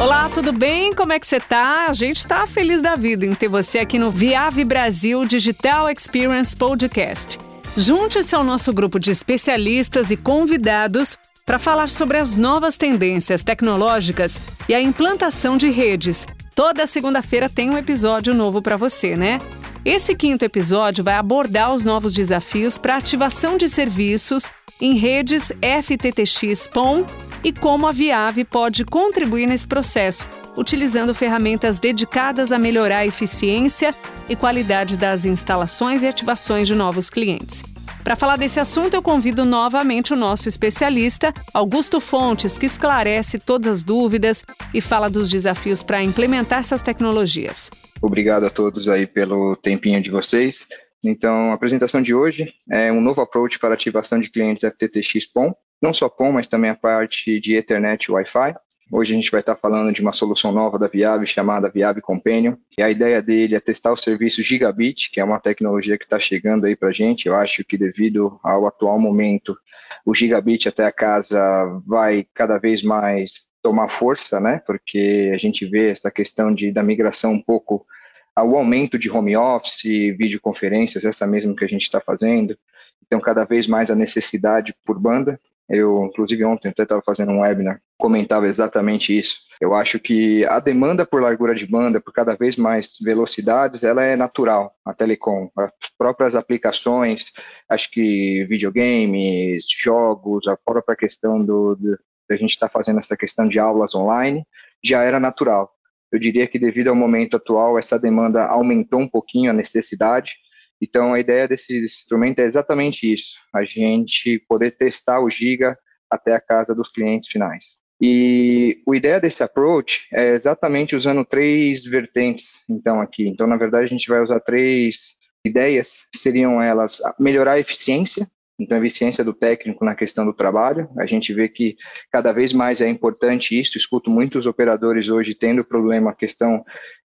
[0.00, 0.94] Olá, tudo bem?
[0.94, 1.84] Como é que você tá?
[1.86, 6.56] A gente está feliz da vida em ter você aqui no Viave Brasil Digital Experience
[6.56, 7.38] Podcast.
[7.76, 14.40] Junte-se ao nosso grupo de especialistas e convidados para falar sobre as novas tendências tecnológicas
[14.66, 16.26] e a implantação de redes.
[16.54, 19.38] Toda segunda-feira tem um episódio novo para você, né?
[19.84, 27.04] Esse quinto episódio vai abordar os novos desafios para ativação de serviços em redes FTTX-PON
[27.42, 30.26] e como a Viave pode contribuir nesse processo,
[30.56, 33.94] utilizando ferramentas dedicadas a melhorar a eficiência
[34.28, 37.62] e qualidade das instalações e ativações de novos clientes.
[38.04, 43.78] Para falar desse assunto, eu convido novamente o nosso especialista, Augusto Fontes, que esclarece todas
[43.78, 47.70] as dúvidas e fala dos desafios para implementar essas tecnologias.
[48.00, 50.66] Obrigado a todos aí pelo tempinho de vocês.
[51.02, 55.54] Então, a apresentação de hoje é um novo approach para ativação de clientes FTTX PON,
[55.80, 58.54] não só PON, mas também a parte de Ethernet e Wi-Fi.
[58.92, 62.56] Hoje a gente vai estar falando de uma solução nova da Viave chamada Viave Companion.
[62.76, 66.18] E a ideia dele é testar o serviço Gigabit, que é uma tecnologia que está
[66.18, 67.26] chegando aí para a gente.
[67.26, 69.56] Eu acho que devido ao atual momento,
[70.04, 71.40] o Gigabit até a casa
[71.86, 74.60] vai cada vez mais tomar força, né?
[74.66, 77.86] Porque a gente vê essa questão de, da migração um pouco
[78.34, 79.82] ao aumento de home office,
[80.18, 82.58] videoconferências, essa mesmo que a gente está fazendo.
[83.06, 85.40] Então, cada vez mais a necessidade por banda.
[85.70, 89.38] Eu, inclusive, ontem até estava fazendo um webinar, comentava exatamente isso.
[89.60, 94.02] Eu acho que a demanda por largura de banda, por cada vez mais velocidades, ela
[94.02, 95.48] é natural, a telecom.
[95.56, 97.26] As próprias aplicações,
[97.68, 101.98] acho que videogames, jogos, a própria questão do, do
[102.32, 104.46] a gente está fazendo essa questão de aulas online,
[104.84, 105.70] já era natural.
[106.12, 110.36] Eu diria que devido ao momento atual, essa demanda aumentou um pouquinho a necessidade,
[110.80, 115.76] então, a ideia desse instrumento é exatamente isso: a gente poder testar o Giga
[116.10, 117.78] até a casa dos clientes finais.
[118.00, 123.28] E a ideia desse approach é exatamente usando três vertentes, então, aqui.
[123.28, 128.26] Então, na verdade, a gente vai usar três ideias, seriam elas melhorar a eficiência,
[128.58, 130.88] então, a eficiência do técnico na questão do trabalho.
[130.98, 131.76] A gente vê que
[132.10, 133.78] cada vez mais é importante isso.
[133.78, 136.62] Escuto muitos operadores hoje tendo problema, a questão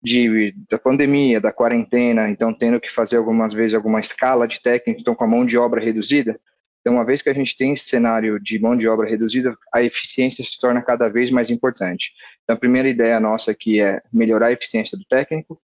[0.01, 5.01] de, da pandemia, da quarentena, então tendo que fazer algumas vezes alguma escala de técnico,
[5.01, 6.39] então com a mão de obra reduzida.
[6.87, 9.83] Então, uma vez que a gente tem esse cenário de mão de obra reduzida, a
[9.83, 12.13] eficiência se torna cada vez mais importante.
[12.43, 15.59] Então, a primeira ideia nossa aqui é melhorar a eficiência do técnico.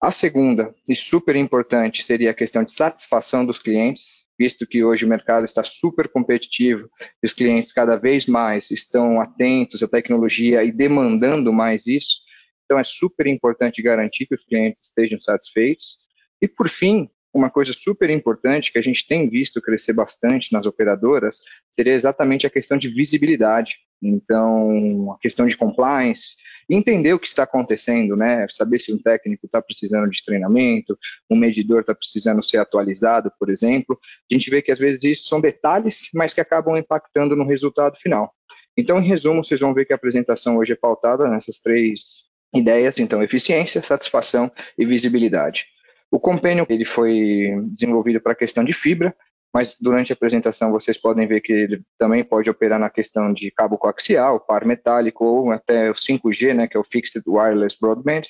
[0.00, 5.04] A segunda, e super importante, seria a questão de satisfação dos clientes, visto que hoje
[5.04, 6.88] o mercado está super competitivo
[7.22, 12.23] e os clientes cada vez mais estão atentos à tecnologia e demandando mais isso.
[12.64, 15.98] Então, é super importante garantir que os clientes estejam satisfeitos.
[16.40, 20.66] E, por fim, uma coisa super importante que a gente tem visto crescer bastante nas
[20.66, 21.40] operadoras
[21.72, 23.78] seria exatamente a questão de visibilidade.
[24.00, 26.36] Então, a questão de compliance,
[26.70, 28.46] entender o que está acontecendo, né?
[28.48, 30.96] Saber se um técnico está precisando de treinamento,
[31.28, 33.98] um medidor está precisando ser atualizado, por exemplo.
[34.30, 37.96] A gente vê que às vezes isso são detalhes, mas que acabam impactando no resultado
[37.96, 38.32] final.
[38.76, 42.98] Então, em resumo, vocês vão ver que a apresentação hoje é pautada nessas três ideias,
[42.98, 45.66] então eficiência, satisfação e visibilidade.
[46.10, 49.14] O Companion ele foi desenvolvido para a questão de fibra,
[49.52, 53.50] mas durante a apresentação vocês podem ver que ele também pode operar na questão de
[53.50, 58.22] cabo coaxial, par metálico ou até o 5G, né, que é o Fixed Wireless Broadband,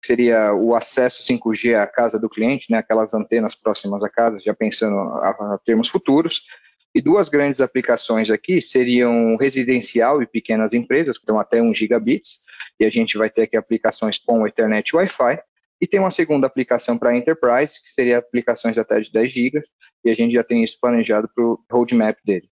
[0.00, 4.38] que seria o acesso 5G à casa do cliente, né, aquelas antenas próximas à casa,
[4.38, 6.42] já pensando a, a termos futuros.
[6.94, 12.42] E duas grandes aplicações aqui seriam residencial e pequenas empresas, que estão até 1 gigabits,
[12.78, 15.40] e a gente vai ter aqui aplicações com Ethernet e Wi-Fi,
[15.80, 19.62] e tem uma segunda aplicação para Enterprise, que seria aplicações até de 10 GB,
[20.04, 22.48] e a gente já tem isso planejado para o roadmap dele.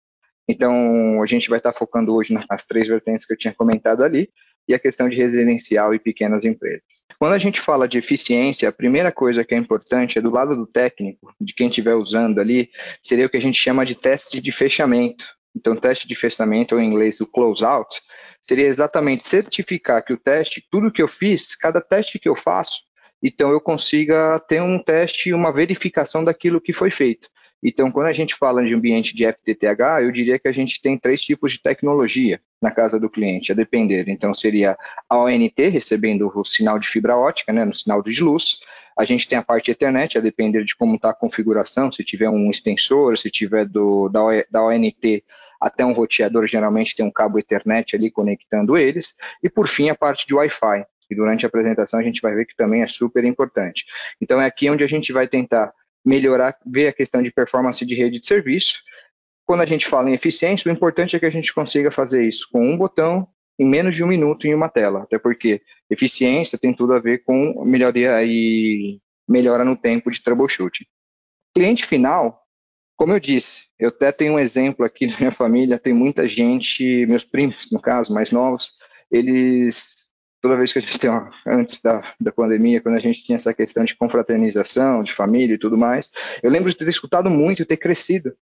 [0.48, 4.30] Então, a gente vai estar focando hoje nas três vertentes que eu tinha comentado ali,
[4.68, 6.84] e a questão de residencial e pequenas empresas.
[7.20, 10.56] Quando a gente fala de eficiência, a primeira coisa que é importante é do lado
[10.56, 12.70] do técnico, de quem estiver usando ali,
[13.02, 15.26] seria o que a gente chama de teste de fechamento.
[15.56, 18.02] Então, teste de fechamento, ou em inglês o close-out,
[18.44, 22.84] seria exatamente certificar que o teste, tudo que eu fiz, cada teste que eu faço,
[23.22, 27.30] então eu consiga ter um teste uma verificação daquilo que foi feito.
[27.64, 30.98] Então, quando a gente fala de ambiente de FTTH, eu diria que a gente tem
[30.98, 34.10] três tipos de tecnologia na casa do cliente, a depender.
[34.10, 34.78] Então, seria
[35.10, 38.60] a ONT, recebendo o sinal de fibra ótica, né, no sinal de luz.
[38.98, 42.30] A gente tem a parte Ethernet, a depender de como está a configuração, se tiver
[42.30, 45.24] um extensor, se tiver do, da, da ONT
[45.60, 49.16] até um roteador, geralmente tem um cabo Ethernet ali conectando eles.
[49.42, 52.46] E, por fim, a parte de Wi-Fi, que durante a apresentação a gente vai ver
[52.46, 53.86] que também é super importante.
[54.22, 55.74] Então, é aqui onde a gente vai tentar
[56.06, 58.82] melhorar, ver a questão de performance de rede de serviço.
[59.46, 62.48] Quando a gente fala em eficiência, o importante é que a gente consiga fazer isso
[62.52, 63.28] com um botão,
[63.60, 67.24] em menos de um minuto em uma tela, até porque eficiência tem tudo a ver
[67.24, 70.86] com melhoria e melhora no tempo de troubleshooting.
[71.56, 72.44] Cliente final,
[72.96, 77.06] como eu disse, eu até tenho um exemplo aqui da minha família, tem muita gente,
[77.06, 78.74] meus primos, no caso, mais novos,
[79.12, 80.03] eles
[80.44, 83.38] toda vez que a gente tem, uma, antes da, da pandemia, quando a gente tinha
[83.38, 86.12] essa questão de confraternização, de família e tudo mais,
[86.44, 88.36] eu lembro de ter escutado muito e ter crescido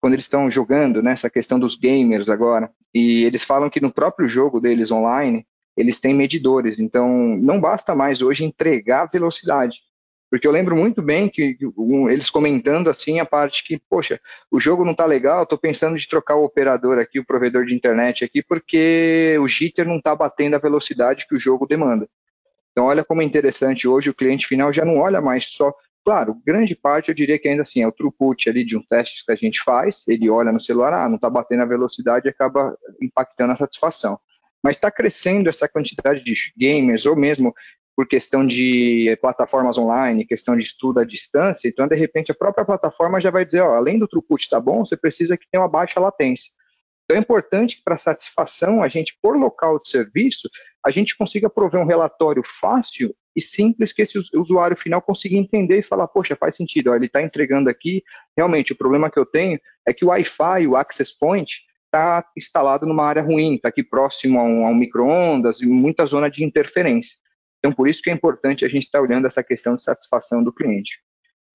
[0.00, 3.92] quando eles estão jogando, né, essa questão dos gamers agora, e eles falam que no
[3.92, 5.44] próprio jogo deles online,
[5.76, 9.80] eles têm medidores, então não basta mais hoje entregar velocidade,
[10.30, 14.20] porque eu lembro muito bem que um, eles comentando assim a parte que, poxa,
[14.50, 17.74] o jogo não está legal, estou pensando de trocar o operador aqui, o provedor de
[17.74, 22.08] internet aqui, porque o jitter não está batendo a velocidade que o jogo demanda.
[22.72, 25.72] Então, olha como é interessante hoje o cliente final já não olha mais só.
[26.04, 29.24] Claro, grande parte eu diria que ainda assim é o throughput ali de um teste
[29.24, 32.30] que a gente faz, ele olha no celular, ah, não está batendo a velocidade e
[32.30, 34.18] acaba impactando a satisfação
[34.62, 37.54] mas está crescendo essa quantidade de gamers ou mesmo
[37.98, 42.64] por questão de plataformas online, questão de estudo à distância, então, de repente, a própria
[42.64, 45.60] plataforma já vai dizer, ó, além do throughput estar tá bom, você precisa que tenha
[45.60, 46.48] uma baixa latência.
[47.04, 50.48] Então, é importante que, para satisfação, a gente, por local de serviço,
[50.86, 55.80] a gente consiga prover um relatório fácil e simples que esse usuário final consiga entender
[55.80, 58.04] e falar, poxa, faz sentido, ó, ele está entregando aqui,
[58.36, 62.86] realmente, o problema que eu tenho é que o Wi-Fi, o Access Point, está instalado
[62.86, 67.16] numa área ruim, está aqui próximo a um, um micro-ondas e muita zona de interferência.
[67.58, 70.42] Então, por isso que é importante a gente estar tá olhando essa questão de satisfação
[70.42, 70.98] do cliente.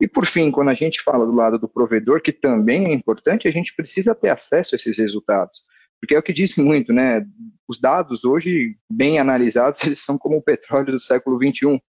[0.01, 3.47] E, por fim, quando a gente fala do lado do provedor, que também é importante,
[3.47, 5.61] a gente precisa ter acesso a esses resultados.
[5.99, 7.25] Porque é o que diz muito, né?
[7.67, 11.81] Os dados hoje, bem analisados, eles são como o petróleo do século XXI.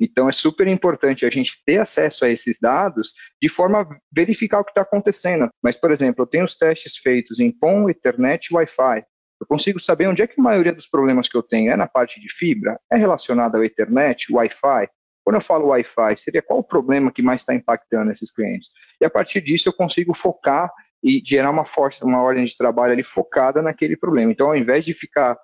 [0.00, 3.12] Então, é super importante a gente ter acesso a esses dados
[3.42, 5.48] de forma a verificar o que está acontecendo.
[5.60, 9.04] Mas, por exemplo, eu tenho os testes feitos em PON, Ethernet e Wi-Fi.
[9.40, 11.86] Eu consigo saber onde é que a maioria dos problemas que eu tenho é na
[11.86, 14.88] parte de fibra, é relacionado ao Ethernet, Wi-Fi.
[15.24, 18.70] Quando eu falo Wi-Fi, seria qual o problema que mais está impactando esses clientes?
[19.00, 22.92] E a partir disso eu consigo focar e gerar uma força, uma ordem de trabalho
[22.92, 24.32] ali focada naquele problema.
[24.32, 25.38] Então, ao invés de ficar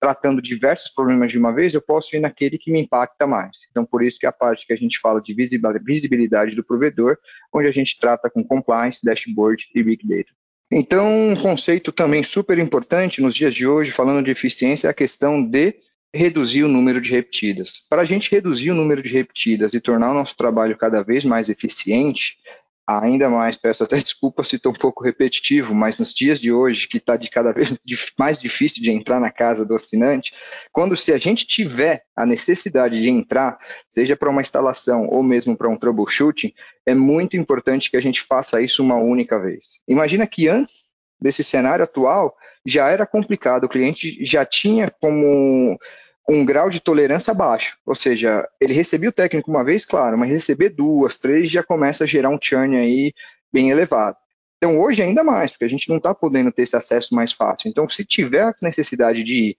[0.00, 3.58] tratando diversos problemas de uma vez, eu posso ir naquele que me impacta mais.
[3.70, 7.16] Então, por isso que é a parte que a gente fala de visibilidade do provedor,
[7.52, 10.32] onde a gente trata com compliance, dashboard e big data.
[10.70, 14.94] Então, um conceito também super importante nos dias de hoje, falando de eficiência, é a
[14.94, 15.76] questão de
[16.12, 17.82] reduzir o número de repetidas.
[17.90, 21.24] Para a gente reduzir o número de repetidas e tornar o nosso trabalho cada vez
[21.24, 22.36] mais eficiente,
[22.86, 26.88] ainda mais, peço até desculpa se estou um pouco repetitivo, mas nos dias de hoje,
[26.88, 27.74] que está de cada vez
[28.18, 30.34] mais difícil de entrar na casa do assinante,
[30.72, 33.58] quando se a gente tiver a necessidade de entrar,
[33.88, 36.52] seja para uma instalação ou mesmo para um troubleshooting,
[36.86, 39.80] é muito importante que a gente faça isso uma única vez.
[39.88, 40.88] Imagina que antes
[41.20, 45.78] desse cenário atual já era complicado, o cliente já tinha como
[46.28, 47.76] um grau de tolerância baixo.
[47.84, 52.04] Ou seja, ele recebia o técnico uma vez, claro, mas receber duas, três já começa
[52.04, 53.12] a gerar um churn aí
[53.52, 54.16] bem elevado.
[54.56, 57.68] Então, hoje ainda mais, porque a gente não está podendo ter esse acesso mais fácil.
[57.68, 59.58] Então, se tiver necessidade de ir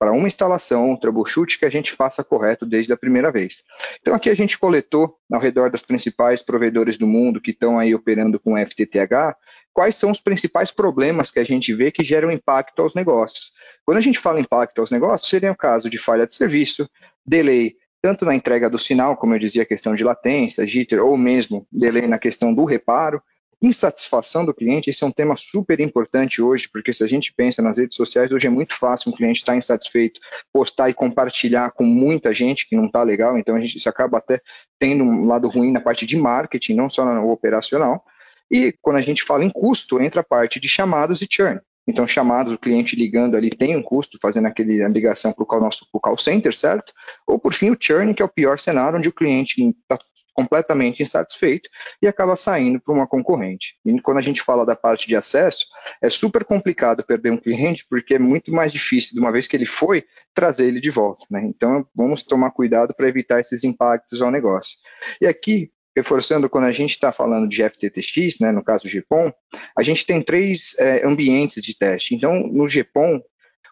[0.00, 3.62] para uma instalação, um troubleshoot, que a gente faça correto desde a primeira vez.
[4.00, 7.94] Então, aqui a gente coletou, ao redor dos principais provedores do mundo que estão aí
[7.94, 9.36] operando com FTTH,
[9.74, 13.52] quais são os principais problemas que a gente vê que geram impacto aos negócios.
[13.84, 16.88] Quando a gente fala impacto aos negócios, seria o caso de falha de serviço,
[17.26, 21.18] delay tanto na entrega do sinal, como eu dizia, a questão de latência, jitter, ou
[21.18, 23.22] mesmo delay na questão do reparo,
[23.62, 27.60] insatisfação do cliente, esse é um tema super importante hoje, porque se a gente pensa
[27.60, 30.20] nas redes sociais, hoje é muito fácil um cliente estar insatisfeito,
[30.52, 34.18] postar e compartilhar com muita gente que não está legal, então a gente isso acaba
[34.18, 34.40] até
[34.78, 38.04] tendo um lado ruim na parte de marketing, não só no operacional,
[38.50, 41.60] e quando a gente fala em custo, entra a parte de chamados e churn.
[41.86, 45.86] Então, chamados, o cliente ligando ali tem um custo, fazendo aquele, ligação para o nosso
[45.90, 46.92] pro call center, certo?
[47.26, 49.98] Ou, por fim, o churn, que é o pior cenário, onde o cliente está
[50.34, 51.68] completamente insatisfeito
[52.00, 53.76] e acaba saindo para uma concorrente.
[53.84, 55.66] E quando a gente fala da parte de acesso,
[56.02, 59.56] é super complicado perder um cliente, porque é muito mais difícil, de uma vez que
[59.56, 61.24] ele foi, trazer ele de volta.
[61.30, 61.42] Né?
[61.44, 64.76] Então, vamos tomar cuidado para evitar esses impactos ao negócio.
[65.20, 69.32] E aqui, reforçando, quando a gente está falando de FTTX, né, no caso GPON,
[69.76, 72.14] a gente tem três é, ambientes de teste.
[72.14, 73.20] Então, no GPON,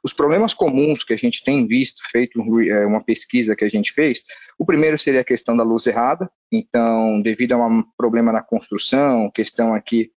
[0.05, 3.93] os problemas comuns que a gente tem visto, feito é, uma pesquisa que a gente
[3.93, 4.25] fez,
[4.59, 6.31] o primeiro seria a questão da luz errada.
[6.51, 10.11] Então, devido a um problema na construção, questão aqui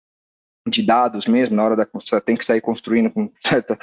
[0.67, 3.77] de dados mesmo, na hora da construção, tem que sair construindo com certa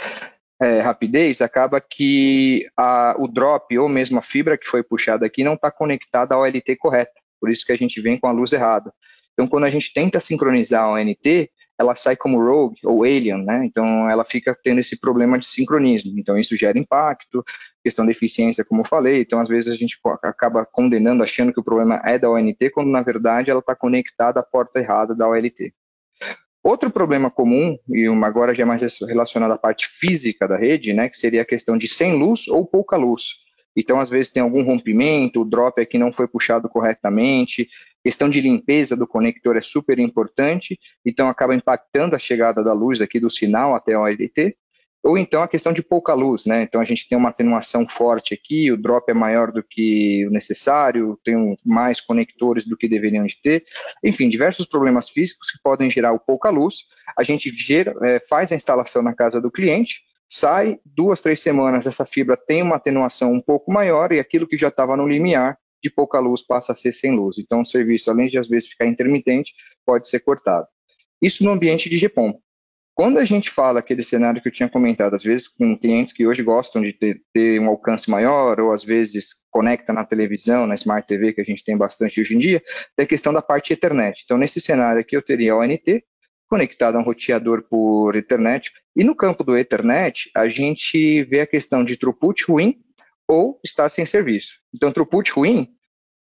[0.60, 5.44] é, rapidez, acaba que a, o drop ou mesmo a fibra que foi puxada aqui
[5.44, 7.12] não está conectada ao LT correta.
[7.40, 8.92] Por isso que a gente vem com a luz errada.
[9.32, 13.64] Então, quando a gente tenta sincronizar o NT, ela sai como rogue ou alien, né?
[13.64, 16.18] Então ela fica tendo esse problema de sincronismo.
[16.18, 17.44] Então isso gera impacto,
[17.84, 19.20] questão de eficiência, como eu falei.
[19.20, 22.90] Então às vezes a gente acaba condenando, achando que o problema é da ONT, quando
[22.90, 25.72] na verdade ela está conectada à porta errada da OLT.
[26.66, 31.08] Outro problema comum, e agora já é mais relacionado à parte física da rede, né,
[31.08, 33.36] que seria a questão de sem luz ou pouca luz.
[33.76, 37.68] Então, às vezes, tem algum rompimento, o drop aqui não foi puxado corretamente,
[38.06, 43.00] questão de limpeza do conector é super importante, então acaba impactando a chegada da luz
[43.00, 44.56] aqui do sinal até a OLT,
[45.02, 46.62] ou então a questão de pouca luz, né?
[46.62, 50.30] Então a gente tem uma atenuação forte aqui, o drop é maior do que o
[50.30, 53.64] necessário, tem mais conectores do que deveriam de ter,
[54.04, 56.84] enfim, diversos problemas físicos que podem gerar o pouca luz.
[57.18, 61.86] A gente gera, é, faz a instalação na casa do cliente, sai duas, três semanas,
[61.86, 65.58] essa fibra tem uma atenuação um pouco maior e aquilo que já estava no limiar
[65.82, 67.38] de pouca luz passa a ser sem luz.
[67.38, 69.54] Então, o serviço, além de às vezes ficar intermitente,
[69.84, 70.66] pode ser cortado.
[71.20, 72.38] Isso no ambiente de GPON.
[72.94, 76.26] Quando a gente fala aquele cenário que eu tinha comentado, às vezes com clientes que
[76.26, 80.74] hoje gostam de ter, ter, um alcance maior, ou às vezes conecta na televisão, na
[80.74, 82.62] Smart TV, que a gente tem bastante hoje em dia,
[82.96, 84.22] tem a questão da parte Ethernet.
[84.24, 86.02] Então, nesse cenário aqui, eu teria a ONT,
[86.48, 88.72] conectado a um roteador por Ethernet.
[88.96, 92.80] E no campo do Ethernet, a gente vê a questão de throughput ruim
[93.28, 94.60] ou estar sem serviço.
[94.74, 95.76] Então, throughput ruim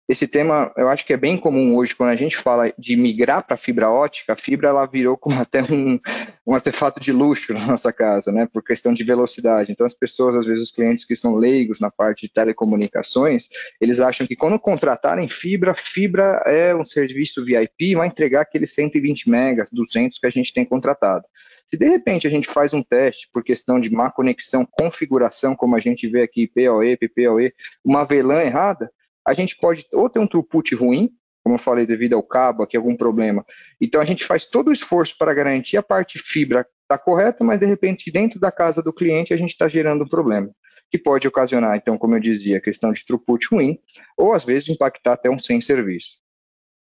[0.09, 3.45] esse tema eu acho que é bem comum hoje quando a gente fala de migrar
[3.45, 5.99] para fibra ótica, a fibra ela virou como até um,
[6.45, 9.71] um artefato de luxo na nossa casa, né, por questão de velocidade.
[9.71, 13.49] Então as pessoas, às vezes os clientes que são leigos na parte de telecomunicações,
[13.81, 19.29] eles acham que quando contratarem fibra, fibra é um serviço VIP, vai entregar aqueles 120
[19.29, 21.25] megas, 200 que a gente tem contratado.
[21.67, 25.75] Se de repente a gente faz um teste por questão de má conexão, configuração, como
[25.75, 28.89] a gente vê aqui, PoE, PPoE, uma VLAN errada,
[29.25, 31.09] a gente pode ou ter um throughput ruim,
[31.43, 33.45] como eu falei, devido ao cabo, aqui algum problema.
[33.79, 37.59] Então a gente faz todo o esforço para garantir a parte fibra está correta, mas
[37.59, 40.49] de repente dentro da casa do cliente a gente está gerando um problema,
[40.89, 43.77] que pode ocasionar, então, como eu dizia, a questão de throughput ruim,
[44.17, 46.11] ou às vezes impactar até um sem serviço.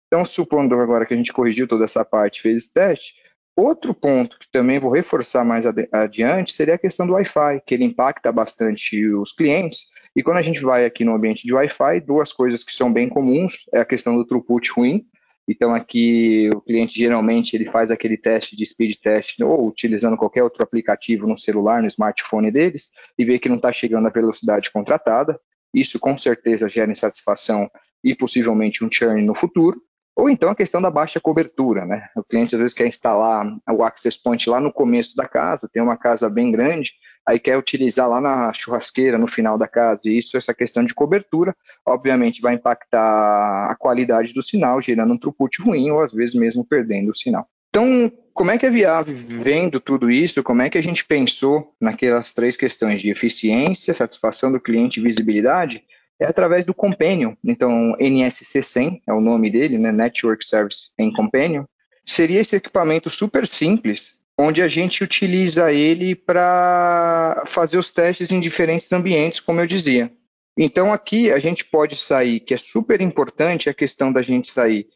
[0.07, 3.13] Então, supondo agora que a gente corrigiu toda essa parte, fez esse teste,
[3.59, 7.85] outro ponto que também vou reforçar mais adiante seria a questão do Wi-Fi, que ele
[7.85, 12.33] impacta bastante os clientes, e quando a gente vai aqui no ambiente de Wi-Fi, duas
[12.33, 15.05] coisas que são bem comuns é a questão do throughput ruim.
[15.47, 20.43] Então aqui o cliente geralmente ele faz aquele teste de speed test ou utilizando qualquer
[20.43, 24.69] outro aplicativo no celular, no smartphone deles e vê que não está chegando a velocidade
[24.71, 25.39] contratada.
[25.73, 27.69] Isso com certeza gera insatisfação
[28.03, 29.81] e possivelmente um churn no futuro.
[30.19, 32.09] Ou então a questão da baixa cobertura, né?
[32.13, 35.81] O cliente às vezes quer instalar o access point lá no começo da casa, tem
[35.81, 36.91] uma casa bem grande,
[37.25, 40.01] aí quer utilizar lá na churrasqueira no final da casa.
[40.09, 45.17] E isso, essa questão de cobertura, obviamente vai impactar a qualidade do sinal, gerando um
[45.17, 47.47] throughput ruim ou às vezes mesmo perdendo o sinal.
[47.69, 51.73] Então, como é que a Viave, vendo tudo isso, como é que a gente pensou
[51.79, 55.81] naquelas três questões de eficiência, satisfação do cliente e visibilidade?
[56.19, 57.33] É através do Companion.
[57.43, 59.91] Então, NSC100 é o nome dele, né?
[59.91, 61.63] Network Service em Companion.
[62.05, 68.39] Seria esse equipamento super simples, onde a gente utiliza ele para fazer os testes em
[68.39, 70.11] diferentes ambientes, como eu dizia.
[70.57, 74.87] Então, aqui a gente pode sair, que é super importante a questão da gente sair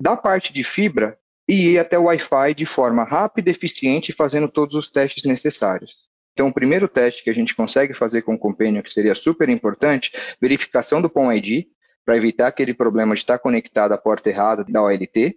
[0.00, 1.16] da parte de fibra
[1.48, 6.11] e ir até o Wi-Fi de forma rápida, eficiente, fazendo todos os testes necessários.
[6.32, 9.48] Então, o primeiro teste que a gente consegue fazer com o Companion, que seria super
[9.48, 10.10] importante,
[10.40, 11.66] verificação do POM ID,
[12.04, 15.36] para evitar aquele problema de estar conectado à porta errada da OLT.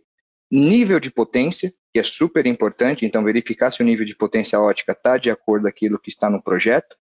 [0.49, 4.93] Nível de potência, que é super importante, então verificar se o nível de potência ótica
[4.93, 6.95] está de acordo com aquilo que está no projeto.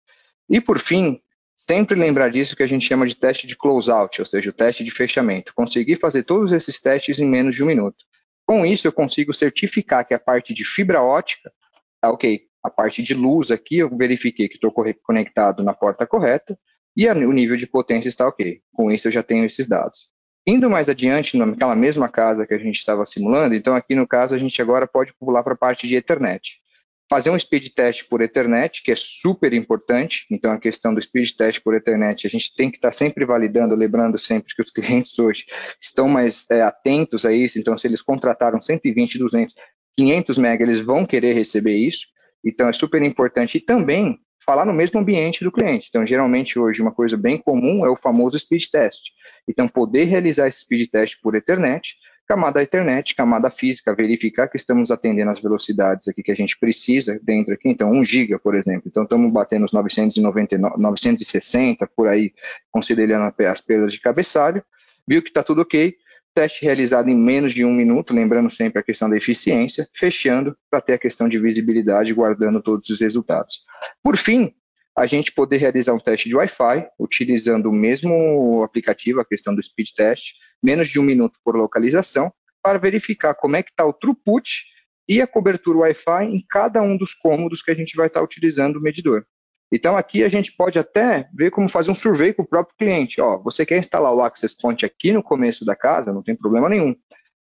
[0.48, 1.20] E, por fim,
[1.54, 4.84] sempre lembrar disso que a gente chama de teste de closeout, ou seja, o teste
[4.84, 5.54] de fechamento.
[5.54, 8.04] Conseguir fazer todos esses testes em menos de um minuto.
[8.46, 11.52] Com isso, eu consigo certificar que a parte de fibra ótica
[11.96, 16.58] está ok, a parte de luz aqui, eu verifiquei que estou conectado na porta correta
[16.96, 18.60] e o nível de potência está ok.
[18.72, 20.10] Com isso, eu já tenho esses dados.
[20.46, 24.34] Indo mais adiante, naquela mesma casa que a gente estava simulando, então aqui no caso
[24.34, 26.60] a gente agora pode pular para a parte de Ethernet.
[27.08, 30.26] Fazer um speed test por Ethernet, que é super importante.
[30.30, 33.74] Então, a questão do speed test por Ethernet, a gente tem que estar sempre validando,
[33.74, 35.44] lembrando sempre que os clientes hoje
[35.80, 37.58] estão mais é, atentos a isso.
[37.58, 39.54] Então, se eles contrataram 120, 200,
[39.96, 42.06] 500 MB, eles vão querer receber isso.
[42.44, 43.58] Então, é super importante.
[43.58, 45.86] E também falar no mesmo ambiente do cliente.
[45.88, 49.10] Então, geralmente hoje uma coisa bem comum é o famoso speed test.
[49.46, 51.94] Então, poder realizar esse speed test por Ethernet,
[52.26, 57.20] camada Ethernet, camada física, verificar que estamos atendendo as velocidades aqui que a gente precisa
[57.22, 57.68] dentro aqui.
[57.68, 58.84] Então, 1 giga, por exemplo.
[58.86, 62.32] Então, estamos batendo os 999, 960 por aí,
[62.70, 64.62] considerando as perdas de cabeçalho.
[65.06, 65.96] Viu que está tudo ok.
[66.34, 70.80] Teste realizado em menos de um minuto, lembrando sempre a questão da eficiência, fechando para
[70.80, 73.62] ter a questão de visibilidade, guardando todos os resultados.
[74.02, 74.54] Por fim,
[74.96, 79.62] a gente poder realizar um teste de Wi-Fi, utilizando o mesmo aplicativo, a questão do
[79.62, 83.92] speed test, menos de um minuto por localização, para verificar como é que está o
[83.92, 84.64] throughput
[85.08, 88.24] e a cobertura Wi-Fi em cada um dos cômodos que a gente vai estar tá
[88.24, 89.26] utilizando o medidor.
[89.74, 93.22] Então, aqui a gente pode até ver como fazer um survey com o próprio cliente.
[93.22, 96.68] Ó, você quer instalar o Access Point aqui no começo da casa, não tem problema
[96.68, 96.94] nenhum.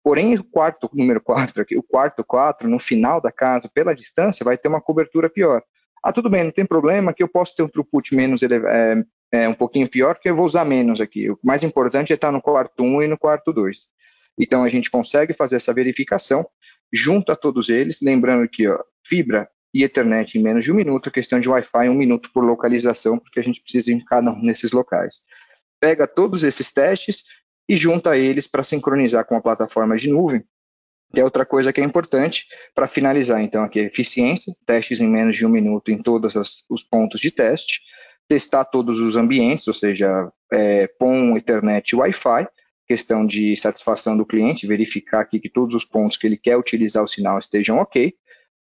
[0.05, 4.45] Porém, o quarto número 4, aqui, o quarto 4, no final da casa, pela distância,
[4.45, 5.63] vai ter uma cobertura pior.
[6.05, 8.49] Ah, tudo bem, não tem problema, que eu posso ter um throughput menos é,
[9.33, 11.31] é, um pouquinho pior, porque eu vou usar menos aqui.
[11.31, 13.87] O mais importante é estar no quarto 1 e no quarto 2.
[14.39, 16.47] Então, a gente consegue fazer essa verificação
[16.93, 21.11] junto a todos eles, lembrando que ó, fibra e Ethernet em menos de um minuto,
[21.11, 24.73] questão de Wi-Fi um minuto por localização, porque a gente precisa em cada um desses
[24.73, 25.23] locais.
[25.81, 27.25] Pega todos esses testes
[27.69, 30.43] e junta eles para sincronizar com a plataforma de nuvem,
[31.13, 33.41] que é outra coisa que é importante para finalizar.
[33.43, 36.35] Então, aqui, eficiência, testes em menos de um minuto em todos
[36.69, 37.81] os pontos de teste,
[38.27, 42.49] testar todos os ambientes, ou seja, é, POM, Ethernet e Wi-Fi,
[42.87, 47.05] questão de satisfação do cliente, verificar aqui que todos os pontos que ele quer utilizar
[47.05, 48.15] o sinal estejam ok,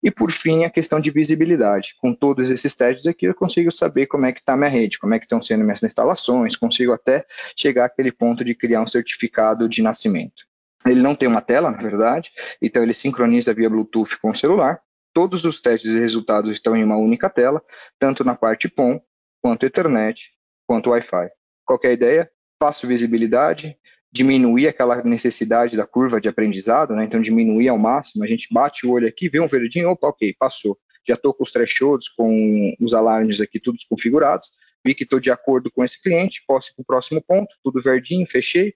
[0.03, 1.95] e, por fim, a questão de visibilidade.
[1.99, 5.15] Com todos esses testes aqui, eu consigo saber como é que está minha rede, como
[5.15, 7.25] é que estão sendo minhas instalações, consigo até
[7.57, 10.45] chegar àquele ponto de criar um certificado de nascimento.
[10.85, 14.81] Ele não tem uma tela, na verdade, então ele sincroniza via Bluetooth com o celular.
[15.15, 17.63] Todos os testes e resultados estão em uma única tela,
[17.99, 19.01] tanto na parte POM,
[19.41, 20.31] quanto Ethernet,
[20.67, 21.31] quanto Wi-Fi.
[21.65, 22.31] Qualquer ideia?
[22.59, 23.77] Fácil visibilidade,
[24.13, 27.05] diminuir aquela necessidade da curva de aprendizado, né?
[27.05, 30.35] Então, diminuir ao máximo, a gente bate o olho aqui, vê um verdinho, opa, ok,
[30.39, 30.79] passou.
[31.07, 34.51] Já estou com os thresholds, com os alarmes aqui todos configurados,
[34.85, 37.81] vi que estou de acordo com esse cliente, posso ir para o próximo ponto, tudo
[37.81, 38.75] verdinho, fechei,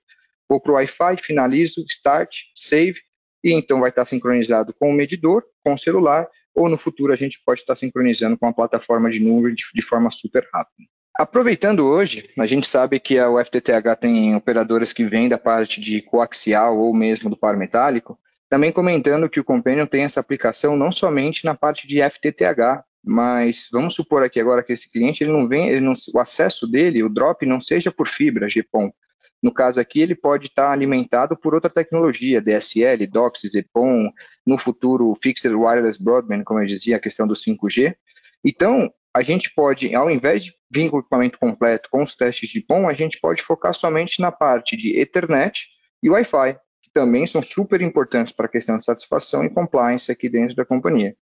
[0.49, 3.00] vou para o Wi-Fi, finalizo, start, save,
[3.45, 7.16] e então vai estar sincronizado com o medidor, com o celular, ou no futuro a
[7.16, 10.88] gente pode estar sincronizando com a plataforma de nuvem de, de forma super rápida.
[11.18, 16.02] Aproveitando hoje, a gente sabe que a UFTTH tem operadoras que vêm da parte de
[16.02, 18.19] coaxial ou mesmo do par metálico,
[18.50, 23.67] também comentando que o Companion tem essa aplicação não somente na parte de FTTH, mas
[23.73, 27.02] vamos supor aqui agora que esse cliente ele não vem, ele não, o acesso dele,
[27.02, 28.93] o drop não seja por fibra GPON.
[29.43, 34.10] No caso aqui, ele pode estar alimentado por outra tecnologia, DSL, DOCSIS, EPON,
[34.47, 37.95] no futuro Fixed Wireless Broadband, como eu dizia, a questão do 5G.
[38.45, 42.50] Então, a gente pode, ao invés de vir com o equipamento completo com os testes
[42.50, 45.69] de POM, a gente pode focar somente na parte de Ethernet
[46.02, 50.29] e Wi-Fi, que também são super importantes para a questão de satisfação e compliance aqui
[50.29, 51.17] dentro da companhia.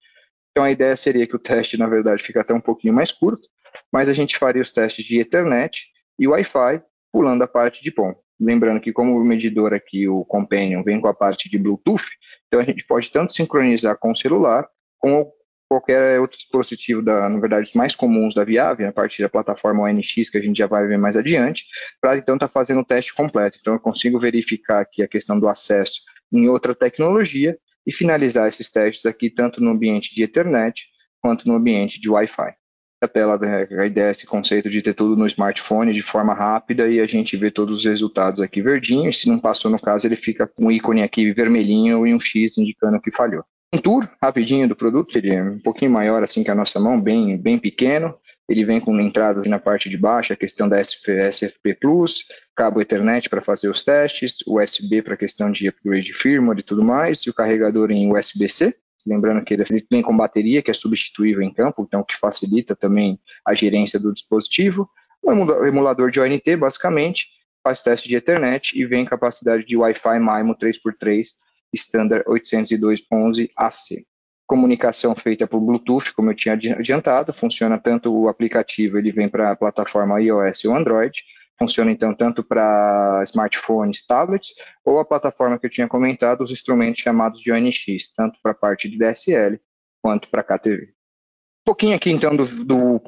[0.50, 3.46] Então, a ideia seria que o teste, na verdade, fica até um pouquinho mais curto,
[3.92, 5.82] mas a gente faria os testes de Ethernet
[6.18, 8.14] e Wi-Fi, pulando a parte de POM.
[8.40, 12.08] Lembrando que, como o medidor aqui, o Companion, vem com a parte de Bluetooth,
[12.46, 14.66] então a gente pode tanto sincronizar com o celular,
[14.98, 15.30] com
[15.72, 19.84] qualquer outro dispositivo, da, na verdade, os mais comuns da Viave, a partir da plataforma
[19.84, 21.64] ONX, que a gente já vai ver mais adiante,
[21.98, 23.56] para então estar tá fazendo o teste completo.
[23.58, 27.56] Então, eu consigo verificar aqui a questão do acesso em outra tecnologia
[27.86, 30.86] e finalizar esses testes aqui, tanto no ambiente de Ethernet
[31.20, 32.52] quanto no ambiente de Wi-Fi.
[33.00, 33.40] A tela,
[33.80, 37.06] a ideia é esse conceito de ter tudo no smartphone de forma rápida e a
[37.06, 40.46] gente vê todos os resultados aqui verdinho, e se não passou no caso, ele fica
[40.46, 44.76] com um ícone aqui vermelhinho e um X indicando que falhou um tour rapidinho do
[44.76, 48.14] produto, ele é um pouquinho maior assim que a nossa mão, bem, bem pequeno.
[48.48, 53.30] Ele vem com entradas na parte de baixo, a questão da SFP Plus, cabo Ethernet
[53.30, 57.30] para fazer os testes, USB para questão de upgrade de firmware e tudo mais, e
[57.30, 58.76] o carregador em USB-C.
[59.06, 63.18] Lembrando que ele vem com bateria, que é substituível em campo, então que facilita também
[63.44, 64.88] a gerência do dispositivo.
[65.24, 67.28] Um emulador de ONT, basicamente,
[67.62, 71.28] faz teste de Ethernet e vem capacidade de Wi-Fi MIMO 3x3
[71.72, 74.04] Standard 802.11ac.
[74.46, 79.52] Comunicação feita por Bluetooth, como eu tinha adiantado, funciona tanto o aplicativo, ele vem para
[79.52, 81.22] a plataforma iOS ou Android,
[81.58, 84.52] funciona então tanto para smartphones, tablets,
[84.84, 88.54] ou a plataforma que eu tinha comentado, os instrumentos chamados de ONX, tanto para a
[88.54, 89.58] parte de DSL
[90.02, 90.82] quanto para KTV.
[90.82, 93.00] Um pouquinho aqui então do, do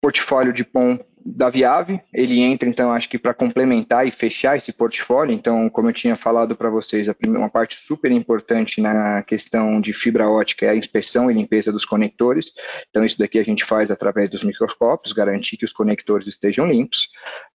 [0.00, 4.72] portfólio de POM da Viave, ele entra então acho que para complementar e fechar esse
[4.72, 9.92] portfólio, então como eu tinha falado para vocês, uma parte super importante na questão de
[9.92, 12.52] fibra ótica é a inspeção e limpeza dos conectores,
[12.90, 17.08] então isso daqui a gente faz através dos microscópios, garantir que os conectores estejam limpos.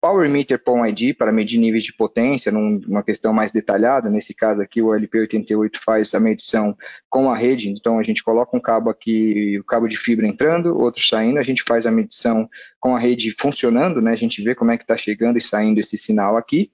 [0.02, 4.60] Power Meter POM ID para medir níveis de potência, numa questão mais detalhada, nesse caso
[4.60, 6.76] aqui o LP88 faz a medição
[7.08, 10.76] com a rede, então a gente coloca um cabo aqui, o cabo de fibra entrando,
[10.76, 14.10] outro saindo, a gente faz a medição com a rede funcionando, né?
[14.10, 16.72] A gente vê como é que está chegando e saindo esse sinal aqui.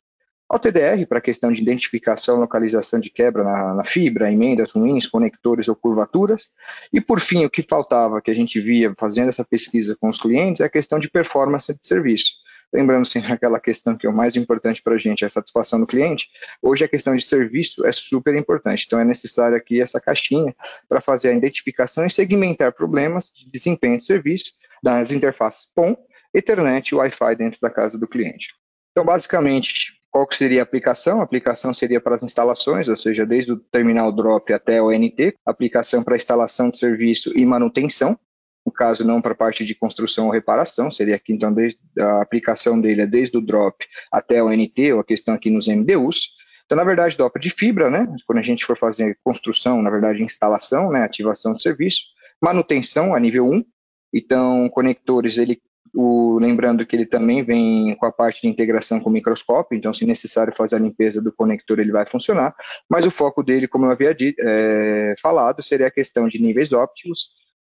[0.49, 5.07] ao TDR, para a questão de identificação localização de quebra na, na, fibra, emendas ruins,
[5.07, 6.55] conectores ou curvaturas.
[6.91, 10.19] E, por fim, o que faltava, que a gente via fazendo essa pesquisa com os
[10.19, 12.48] clientes, é a questão de performance de serviço.
[12.73, 15.81] Lembrando sempre aquela questão que é o mais importante para a gente, é a satisfação
[15.81, 16.29] do cliente.
[16.63, 20.55] Hoje a questão de serviço é super importante, então é necessário aqui essa caixinha
[20.89, 24.53] para fazer a identificação e segmentar problemas de desempenho de serviço
[24.83, 25.97] das interfaces POM,
[26.33, 28.55] Ethernet e Wi-Fi dentro da casa do cliente.
[28.93, 31.21] Então, basicamente, qual que seria a aplicação?
[31.21, 35.37] A aplicação seria para as instalações, ou seja, desde o terminal drop até o NT,
[35.45, 38.19] aplicação para instalação de serviço e manutenção,
[38.65, 42.21] no caso não para a parte de construção ou reparação, seria aqui então desde a
[42.21, 46.37] aplicação dele é desde o drop até o NT, ou a questão aqui nos MDUs.
[46.67, 48.07] Então, na verdade, drop de fibra, né?
[48.27, 51.03] Quando a gente for fazer construção, na verdade, instalação, né?
[51.03, 52.03] Ativação de serviço,
[52.43, 53.65] manutenção a nível 1.
[54.13, 55.63] Então, conectores, ele
[55.95, 59.95] o, lembrando que ele também vem com a parte de integração com o microscópio, então,
[59.95, 62.55] se necessário fazer a limpeza do conector, ele vai funcionar.
[62.89, 66.73] Mas o foco dele, como eu havia dito, é, falado, seria a questão de níveis
[66.73, 67.31] ópticos,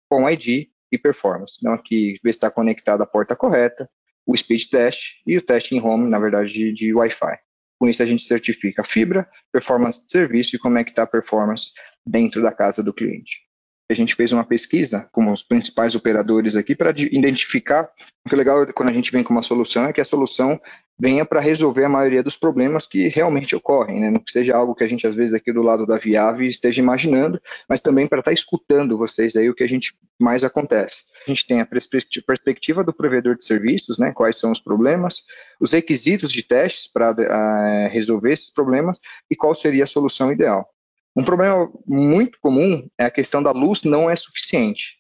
[0.10, 1.56] com ID e performance.
[1.60, 3.90] Então, aqui, ver se está conectado à porta correta,
[4.26, 7.38] o speed test e o teste em home, na verdade, de, de Wi-Fi.
[7.80, 11.04] Com isso, a gente certifica a fibra, performance de serviço e como é que está
[11.04, 11.72] a performance
[12.06, 13.46] dentro da casa do cliente
[13.90, 17.90] a gente fez uma pesquisa com os principais operadores aqui para identificar.
[18.26, 20.60] O que é legal quando a gente vem com uma solução é que a solução
[20.98, 24.10] venha para resolver a maioria dos problemas que realmente ocorrem, né?
[24.10, 26.82] não que seja algo que a gente às vezes aqui do lado da Viave esteja
[26.82, 31.04] imaginando, mas também para estar tá escutando vocês aí o que a gente mais acontece.
[31.28, 34.12] A gente tem a perspectiva do provedor de serviços, né?
[34.14, 35.24] quais são os problemas,
[35.60, 40.70] os requisitos de testes para uh, resolver esses problemas e qual seria a solução ideal.
[41.16, 44.98] Um problema muito comum é a questão da luz não é suficiente.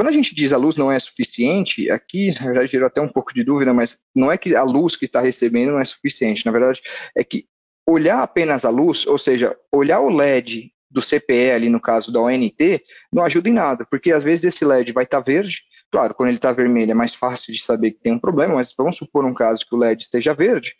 [0.00, 3.34] Quando a gente diz a luz não é suficiente, aqui verdade gerou até um pouco
[3.34, 6.46] de dúvida, mas não é que a luz que está recebendo não é suficiente.
[6.46, 6.80] Na verdade,
[7.14, 7.44] é que
[7.86, 12.18] olhar apenas a luz, ou seja, olhar o LED do CPE ali no caso da
[12.18, 12.82] ONT,
[13.12, 15.58] não ajuda em nada, porque às vezes esse LED vai estar tá verde,
[15.92, 18.72] claro, quando ele está vermelho é mais fácil de saber que tem um problema, mas
[18.74, 20.76] vamos supor um caso que o LED esteja verde,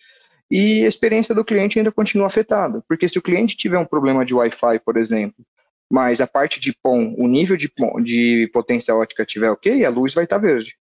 [0.51, 4.25] e a experiência do cliente ainda continua afetada, porque se o cliente tiver um problema
[4.25, 5.45] de Wi-Fi, por exemplo,
[5.91, 9.91] mas a parte de PON, o nível de, PON, de potência ótica tiver ok, a
[9.91, 10.77] luz vai estar verde.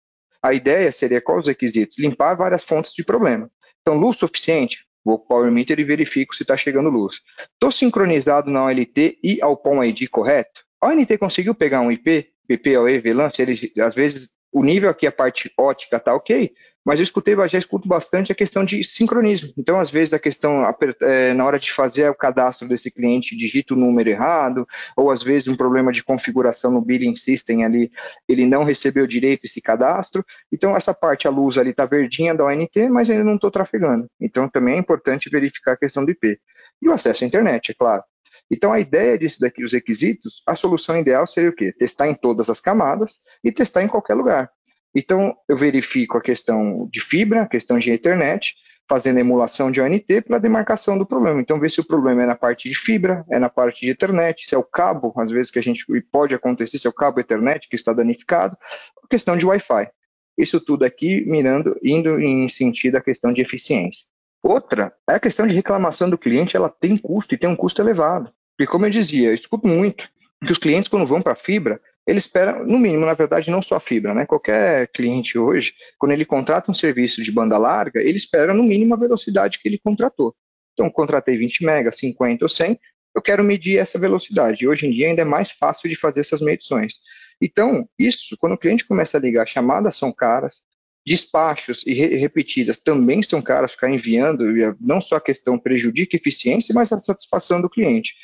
[0.42, 1.99] A ideia seria quais os requisitos?
[1.99, 3.51] Limpar várias fontes de problema.
[3.81, 7.21] Então, luz suficiente, vou para o Power Meter e verifico se está chegando luz.
[7.55, 10.64] Estou sincronizado na OLT e ao PON ID correto?
[10.81, 15.07] A ONT conseguiu pegar um IP, PPOE, VLAN, se ele, às vezes o nível aqui,
[15.07, 16.53] a parte ótica está ok,
[16.87, 19.53] mas eu escutei, já escuto bastante a questão de sincronismo.
[19.59, 20.62] Então, às vezes, a questão,
[21.03, 24.64] é, na hora de fazer o cadastro desse cliente, digita o número errado,
[24.96, 27.90] ou às vezes um problema de configuração no billing system ali,
[28.29, 30.25] ele não recebeu direito esse cadastro.
[30.53, 34.09] Então, essa parte, a luz ali está verdinha da ONT, mas ainda não estou trafegando.
[34.20, 36.38] Então, também é importante verificar a questão do IP.
[36.81, 38.05] E o acesso à internet, é claro.
[38.49, 41.72] Então, a ideia disso daqui, os requisitos, a solução ideal seria o quê?
[41.72, 44.53] Testar em todas as camadas e testar em qualquer lugar.
[44.98, 48.54] Então, eu verifico a questão de fibra, a questão de internet,
[48.88, 51.38] fazendo emulação de ONT para demarcação do problema.
[51.38, 54.48] Então, ver se o problema é na parte de fibra, é na parte de internet,
[54.48, 57.20] se é o cabo, às vezes que a gente pode acontecer, se é o cabo
[57.20, 58.56] Ethernet que está danificado,
[59.04, 59.90] a questão de Wi-Fi.
[60.38, 64.06] Isso tudo aqui mirando, indo em sentido a questão de eficiência.
[64.42, 67.82] Outra é a questão de reclamação do cliente, ela tem custo e tem um custo
[67.82, 68.32] elevado.
[68.56, 70.09] Porque, como eu dizia, eu escuto muito
[70.42, 73.61] que os clientes, quando vão para a fibra, ele espera, no mínimo, na verdade, não
[73.61, 74.25] só a fibra, né?
[74.25, 78.95] Qualquer cliente hoje, quando ele contrata um serviço de banda larga, ele espera no mínimo
[78.95, 80.35] a velocidade que ele contratou.
[80.73, 82.79] Então, contratei 20 mega, 50 ou 100,
[83.14, 84.69] eu quero medir essa velocidade.
[84.69, 87.01] Hoje em dia ainda é mais fácil de fazer essas medições.
[87.40, 90.62] Então, isso, quando o cliente começa a ligar, chamadas são caras,
[91.07, 94.45] despachos e re repetidas também são caras, ficar enviando,
[94.81, 98.14] não só a questão prejudica a eficiência, mas a satisfação do cliente.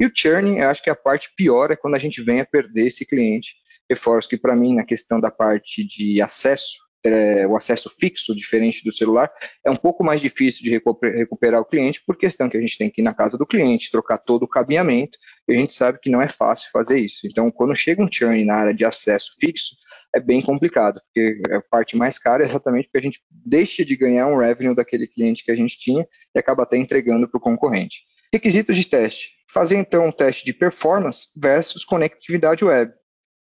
[0.00, 2.44] E o churning, eu acho que a parte pior é quando a gente vem a
[2.44, 3.54] perder esse cliente.
[3.88, 8.84] Reforço que, para mim, na questão da parte de acesso, é, o acesso fixo, diferente
[8.84, 9.30] do celular,
[9.64, 12.90] é um pouco mais difícil de recuperar o cliente, por questão que a gente tem
[12.90, 16.10] que ir na casa do cliente, trocar todo o cabeamento, e a gente sabe que
[16.10, 17.26] não é fácil fazer isso.
[17.26, 19.74] Então, quando chega um churn na área de acesso fixo,
[20.14, 23.96] é bem complicado, porque a parte mais cara é exatamente porque a gente deixa de
[23.96, 27.40] ganhar um revenue daquele cliente que a gente tinha e acaba até entregando para o
[27.40, 28.02] concorrente.
[28.32, 32.90] Requisitos de teste fazer então um teste de performance versus conectividade web.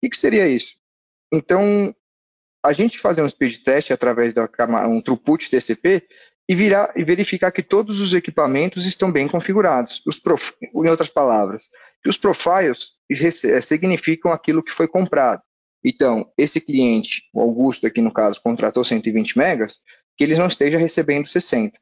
[0.02, 0.74] O que seria isso?
[1.32, 1.94] Então,
[2.62, 4.48] a gente fazer um speed test através da
[4.86, 6.06] um throughput TCP
[6.48, 10.02] e, virar, e verificar que todos os equipamentos estão bem configurados.
[10.06, 11.68] Os prof, em outras palavras,
[12.02, 15.42] que os profiles eh, significam aquilo que foi comprado.
[15.84, 19.80] Então, esse cliente, o Augusto aqui no caso, contratou 120 megas,
[20.16, 21.78] que ele não esteja recebendo 60.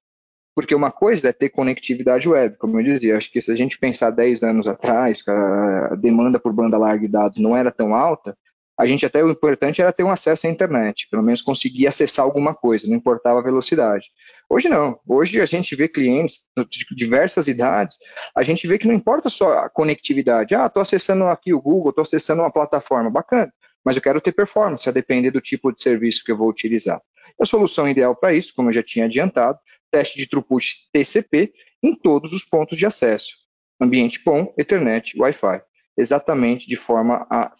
[0.55, 3.79] Porque uma coisa é ter conectividade web, como eu dizia, acho que se a gente
[3.79, 8.37] pensar 10 anos atrás, a demanda por banda larga e dados não era tão alta,
[8.79, 12.25] a gente até o importante era ter um acesso à internet, pelo menos conseguir acessar
[12.25, 14.07] alguma coisa, não importava a velocidade.
[14.49, 15.01] Hoje não.
[15.07, 17.99] Hoje a gente vê clientes de diversas idades,
[18.37, 20.55] a gente vê que não importa só a conectividade.
[20.55, 23.53] Ah, estou acessando aqui o Google, estou acessando uma plataforma, bacana,
[23.85, 27.03] mas eu quero ter performance, a depender do tipo de serviço que eu vou utilizar.
[27.41, 29.59] A solução ideal para isso, como eu já tinha adiantado,
[29.91, 33.37] teste de throughput TCP em todos os pontos de acesso.
[33.81, 35.63] Ambiente PON, Ethernet, Wi-Fi.
[35.97, 37.53] Exatamente de forma a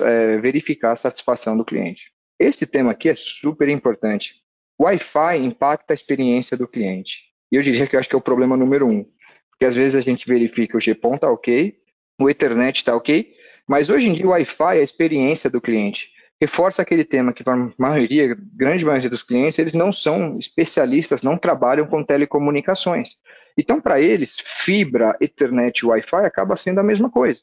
[0.00, 2.12] é, verificar a satisfação do cliente.
[2.38, 4.36] Esse tema aqui é super importante.
[4.80, 7.24] Wi-Fi impacta a experiência do cliente.
[7.52, 9.04] E eu diria que eu acho que é o problema número um.
[9.50, 11.76] Porque às vezes a gente verifica o GPON está ok,
[12.18, 13.30] o Ethernet está ok,
[13.68, 16.10] mas hoje em dia o Wi-Fi é a experiência do cliente.
[16.40, 21.20] Reforça aquele tema que, para a maioria, grande maioria dos clientes, eles não são especialistas,
[21.20, 23.16] não trabalham com telecomunicações.
[23.58, 27.42] Então, para eles, fibra, Ethernet e Wi-Fi acaba sendo a mesma coisa.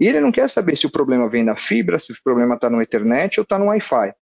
[0.00, 2.70] E ele não quer saber se o problema vem da fibra, se o problema está
[2.70, 4.14] no Ethernet ou está no Wi-Fi.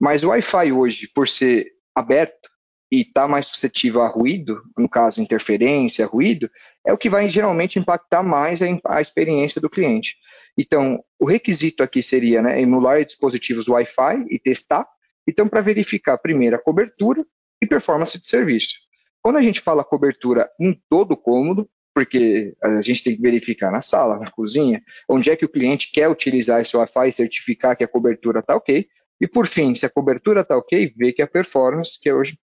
[0.00, 2.48] Mas o Wi-Fi hoje, por ser aberto
[2.90, 6.50] e está mais suscetível a ruído, no caso interferência, ruído,
[6.86, 10.16] é o que vai geralmente impactar mais a, a experiência do cliente.
[10.56, 14.88] Então, o requisito aqui seria né, emular dispositivos Wi-Fi e testar.
[15.28, 17.22] Então, para verificar primeiro a cobertura
[17.60, 18.76] e performance de serviço.
[19.20, 23.72] Quando a gente fala cobertura em todo o cômodo, porque a gente tem que verificar
[23.72, 27.76] na sala, na cozinha, onde é que o cliente quer utilizar esse Wi-Fi e certificar
[27.76, 28.88] que a cobertura está ok.
[29.20, 32.38] E por fim, se a cobertura está ok, ver que a performance, que é hoje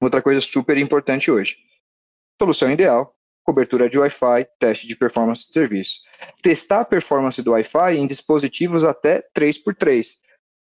[0.00, 1.56] outra coisa super importante hoje.
[2.40, 5.96] Solução ideal, cobertura de Wi-Fi, teste de performance de serviço.
[6.40, 10.10] Testar a performance do Wi-Fi em dispositivos até 3x3.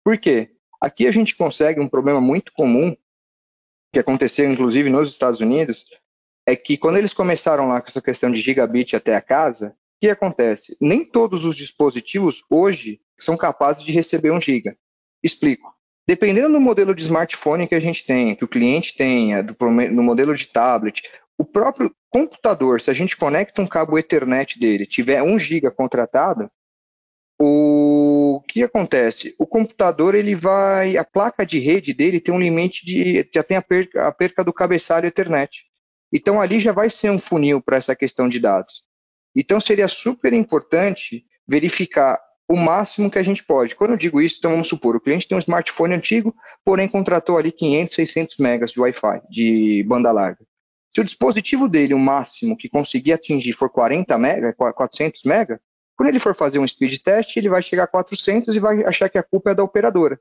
[0.05, 0.53] Por quê?
[0.81, 2.97] Aqui a gente consegue um problema muito comum,
[3.93, 5.85] que aconteceu inclusive nos Estados Unidos,
[6.47, 10.01] é que quando eles começaram lá com essa questão de gigabit até a casa, o
[10.01, 10.77] que acontece?
[10.81, 14.77] Nem todos os dispositivos hoje são capazes de receber um giga.
[15.23, 15.73] Explico.
[16.07, 19.55] Dependendo do modelo de smartphone que a gente tem, que o cliente tenha, do,
[19.91, 21.03] no modelo de tablet,
[21.39, 26.51] o próprio computador, se a gente conecta um cabo Ethernet dele, tiver 1 giga contratado,
[27.41, 29.35] o que acontece?
[29.39, 33.57] O computador ele vai, a placa de rede dele tem um limite de, já tem
[33.57, 35.65] a perca, a perca do cabeçalho Ethernet.
[36.13, 38.83] Então, ali já vai ser um funil para essa questão de dados.
[39.35, 43.75] Então, seria super importante verificar o máximo que a gente pode.
[43.75, 47.39] Quando eu digo isso, então vamos supor, o cliente tem um smartphone antigo, porém contratou
[47.39, 50.45] ali 500, 600 megas de Wi-Fi, de banda larga.
[50.95, 55.59] Se o dispositivo dele, o máximo que conseguir atingir for 40 mega, 400 mega,
[55.97, 59.09] quando ele for fazer um speed test, ele vai chegar a 400 e vai achar
[59.09, 60.21] que a culpa é da operadora.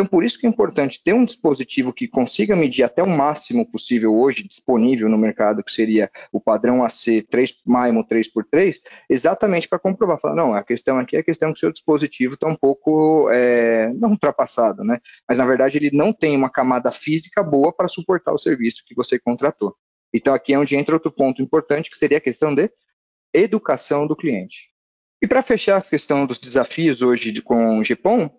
[0.00, 3.70] Então, por isso que é importante ter um dispositivo que consiga medir até o máximo
[3.70, 8.76] possível hoje disponível no mercado, que seria o padrão AC 3 MIMO 3x3,
[9.10, 10.18] exatamente para comprovar.
[10.18, 13.28] Falar, não, a questão aqui é a questão que o seu dispositivo está um pouco,
[13.30, 15.00] é, não ultrapassado, né?
[15.28, 18.94] Mas, na verdade, ele não tem uma camada física boa para suportar o serviço que
[18.94, 19.76] você contratou.
[20.14, 22.70] Então, aqui é onde entra outro ponto importante, que seria a questão de
[23.34, 24.70] educação do cliente.
[25.20, 28.30] E para fechar a questão dos desafios hoje de, com o GPON,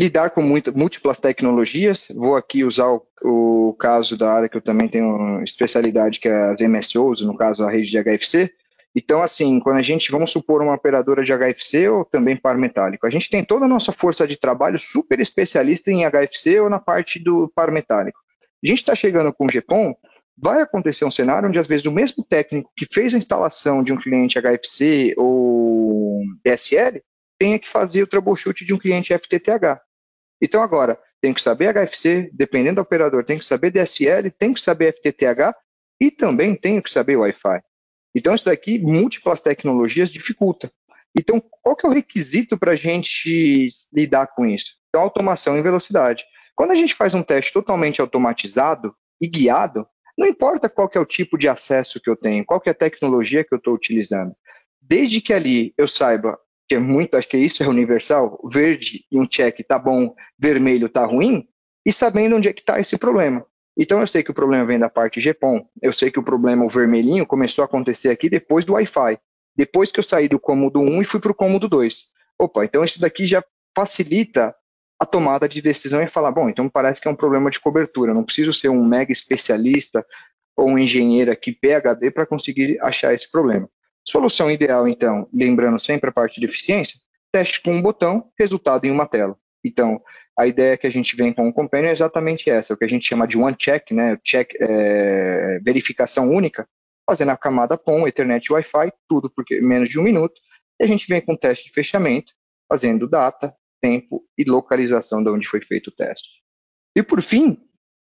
[0.00, 2.08] lidar com muito, múltiplas tecnologias.
[2.14, 6.50] Vou aqui usar o, o, caso da área que eu também tenho especialidade, que é
[6.50, 8.50] as MSOs, no caso a rede de HFC.
[8.96, 13.06] Então, assim, quando a gente, vamos supor, uma operadora de HFC ou também par metálico,
[13.06, 16.78] a gente tem toda a nossa força de trabalho super especialista em HFC ou na
[16.78, 18.18] parte do par metálico.
[18.64, 19.94] A gente está chegando com o GPON,
[20.36, 23.92] vai acontecer um cenário onde, às vezes, o mesmo técnico que fez a instalação de
[23.92, 27.02] um cliente HFC ou DSL
[27.38, 29.89] tenha que fazer o troubleshoot de um cliente FTTH.
[30.40, 34.60] Então, agora, tem que saber HFC, dependendo do operador, tem que saber DSL, tem que
[34.60, 35.54] saber FTTH
[36.00, 37.60] e também tem que saber Wi-Fi.
[38.14, 40.72] Então, isso daqui, múltiplas tecnologias, dificulta.
[41.16, 44.74] Então, qual que é o requisito para a gente lidar com isso?
[44.88, 46.24] Então, automação e velocidade.
[46.56, 51.00] Quando a gente faz um teste totalmente automatizado e guiado, não importa qual que é
[51.00, 53.74] o tipo de acesso que eu tenho, qual que é a tecnologia que eu estou
[53.74, 54.34] utilizando.
[54.80, 56.38] Desde que ali eu saiba
[56.70, 60.88] que é muito, acho que isso é universal, verde e um check tá bom, vermelho
[60.88, 61.48] tá ruim,
[61.84, 63.44] e sabendo onde é que está esse problema.
[63.76, 66.64] Então eu sei que o problema vem da parte GPON, eu sei que o problema,
[66.64, 69.18] o vermelhinho, começou a acontecer aqui depois do Wi-Fi,
[69.56, 72.06] depois que eu saí do cômodo 1 e fui para o cômodo 2.
[72.38, 73.42] Opa, então isso daqui já
[73.76, 74.54] facilita
[74.96, 78.14] a tomada de decisão e falar, bom, então parece que é um problema de cobertura,
[78.14, 80.06] não preciso ser um mega especialista
[80.56, 83.68] ou um engenheiro aqui PHD para conseguir achar esse problema.
[84.06, 86.98] Solução ideal, então, lembrando sempre a parte de eficiência,
[87.32, 89.36] teste com um botão, resultado em uma tela.
[89.64, 90.02] Então,
[90.36, 92.88] a ideia que a gente vem com o Companion é exatamente essa, o que a
[92.88, 96.66] gente chama de one check, né, check, é, verificação única,
[97.08, 100.40] fazendo a camada POM, Ethernet Wi-Fi, tudo porque menos de um minuto,
[100.80, 102.32] e a gente vem com teste de fechamento,
[102.68, 106.28] fazendo data, tempo e localização de onde foi feito o teste.
[106.96, 107.58] E por fim,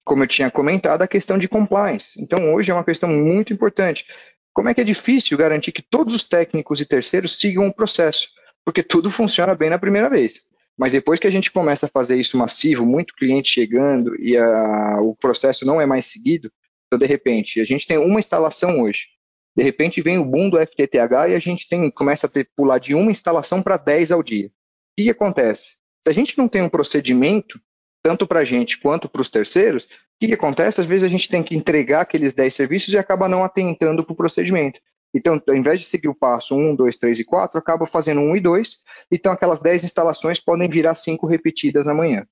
[0.05, 2.21] como eu tinha comentado, a questão de compliance.
[2.21, 4.07] Então, hoje é uma questão muito importante.
[4.55, 8.29] Como é que é difícil garantir que todos os técnicos e terceiros sigam o processo?
[8.65, 10.43] Porque tudo funciona bem na primeira vez.
[10.79, 15.01] Mas depois que a gente começa a fazer isso massivo, muito cliente chegando e a,
[15.01, 16.51] o processo não é mais seguido,
[16.87, 19.09] então, de repente, a gente tem uma instalação hoje.
[19.57, 22.79] De repente vem o boom do FTTH e a gente tem, começa a ter, pular
[22.79, 24.47] de uma instalação para 10 ao dia.
[24.47, 25.77] O que acontece?
[26.03, 27.61] Se a gente não tem um procedimento,
[28.03, 29.89] tanto para a gente quanto para os terceiros,
[30.25, 30.81] o que acontece?
[30.81, 34.13] Às vezes a gente tem que entregar aqueles 10 serviços e acaba não atentando para
[34.13, 34.81] o procedimento.
[35.15, 38.37] Então, ao invés de seguir o passo 1, 2, 3 e 4, acaba fazendo 1
[38.37, 38.79] e 2,
[39.13, 42.27] então aquelas 10 instalações podem virar 5 repetidas amanhã.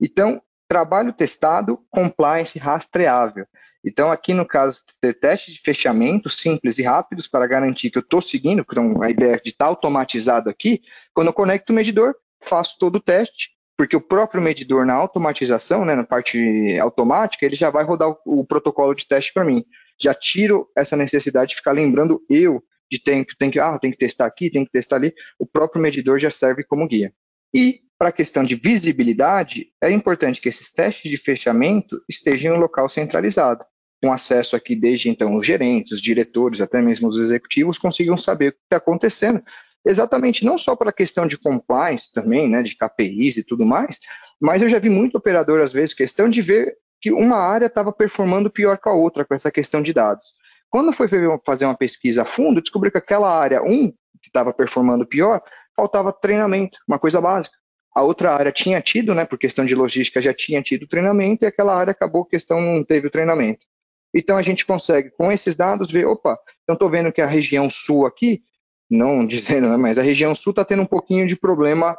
[0.00, 3.46] Então, trabalho testado, compliance rastreável.
[3.84, 8.02] Então, aqui no caso, ter testes de fechamento simples e rápidos para garantir que eu
[8.02, 10.82] estou seguindo, então a ideia de estar tá automatizado aqui,
[11.14, 15.84] quando eu conecto o medidor, faço todo o teste, porque o próprio medidor na automatização,
[15.84, 19.64] né, na parte automática, ele já vai rodar o, o protocolo de teste para mim.
[20.00, 23.98] Já tiro essa necessidade de ficar lembrando eu de tem tem que, ah, tem que
[23.98, 25.12] testar aqui, tem que testar ali.
[25.38, 27.12] O próprio medidor já serve como guia.
[27.52, 32.58] E para a questão de visibilidade, é importante que esses testes de fechamento estejam em
[32.58, 33.64] um local centralizado
[34.02, 38.48] com acesso aqui desde então os gerentes, os diretores, até mesmo os executivos consigam saber
[38.48, 39.42] o que está acontecendo.
[39.86, 44.00] Exatamente, não só para a questão de compliance também, né, de KPIs e tudo mais,
[44.40, 47.92] mas eu já vi muito operador, às vezes, questão de ver que uma área estava
[47.92, 50.26] performando pior que a outra com essa questão de dados.
[50.68, 51.08] Quando foi
[51.44, 55.40] fazer uma pesquisa a fundo, descobri que aquela área 1, que estava performando pior,
[55.76, 57.56] faltava treinamento, uma coisa básica.
[57.94, 61.46] A outra área tinha tido, né, por questão de logística, já tinha tido treinamento, e
[61.46, 63.64] aquela área acabou, questão não teve o treinamento.
[64.12, 67.70] Então a gente consegue, com esses dados, ver, opa, então estou vendo que a região
[67.70, 68.42] sul aqui,
[68.90, 71.96] não dizendo, né, mas a região sul está tendo um pouquinho de problema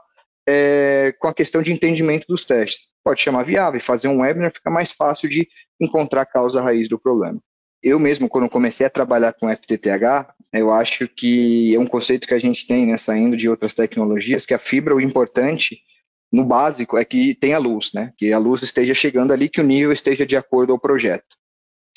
[0.48, 2.88] é, com a questão de entendimento dos testes.
[3.04, 5.48] Pode chamar viável, fazer um webinar fica mais fácil de
[5.80, 7.40] encontrar a causa raiz do problema.
[7.84, 12.34] Eu mesmo, quando comecei a trabalhar com FTTH, eu acho que é um conceito que
[12.34, 15.82] a gente tem, né, saindo de outras tecnologias, que a fibra, o importante,
[16.32, 19.64] no básico, é que tenha luz, né, que a luz esteja chegando ali, que o
[19.64, 21.36] nível esteja de acordo ao projeto.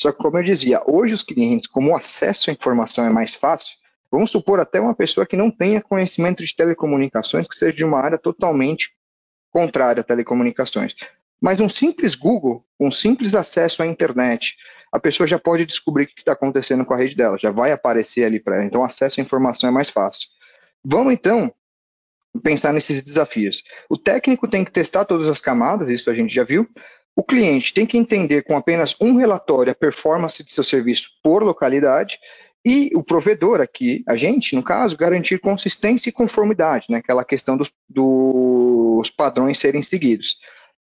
[0.01, 3.35] Só que, como eu dizia, hoje os clientes, como o acesso à informação é mais
[3.35, 3.75] fácil,
[4.11, 8.01] vamos supor até uma pessoa que não tenha conhecimento de telecomunicações, que seja de uma
[8.01, 8.91] área totalmente
[9.51, 10.95] contrária a telecomunicações.
[11.41, 14.57] Mas um simples Google, um simples acesso à internet,
[14.93, 17.73] a pessoa já pode descobrir o que está acontecendo com a rede dela, já vai
[17.73, 18.65] aparecer ali para ela.
[18.65, 20.29] Então, acesso à informação é mais fácil.
[20.85, 21.53] Vamos então
[22.43, 23.63] pensar nesses desafios.
[23.89, 26.69] O técnico tem que testar todas as camadas, isso a gente já viu.
[27.17, 31.43] O cliente tem que entender com apenas um relatório a performance de seu serviço por
[31.43, 32.19] localidade
[32.65, 36.99] e o provedor aqui, a gente, no caso, garantir consistência e conformidade, né?
[36.99, 40.39] aquela questão dos, dos padrões serem seguidos.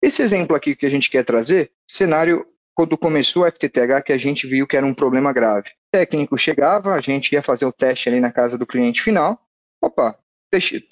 [0.03, 4.19] Esse exemplo aqui que a gente quer trazer, cenário quando começou a FTTH, que a
[4.19, 5.69] gente viu que era um problema grave.
[5.69, 9.39] O técnico chegava, a gente ia fazer o teste ali na casa do cliente final.
[9.81, 10.19] Opa,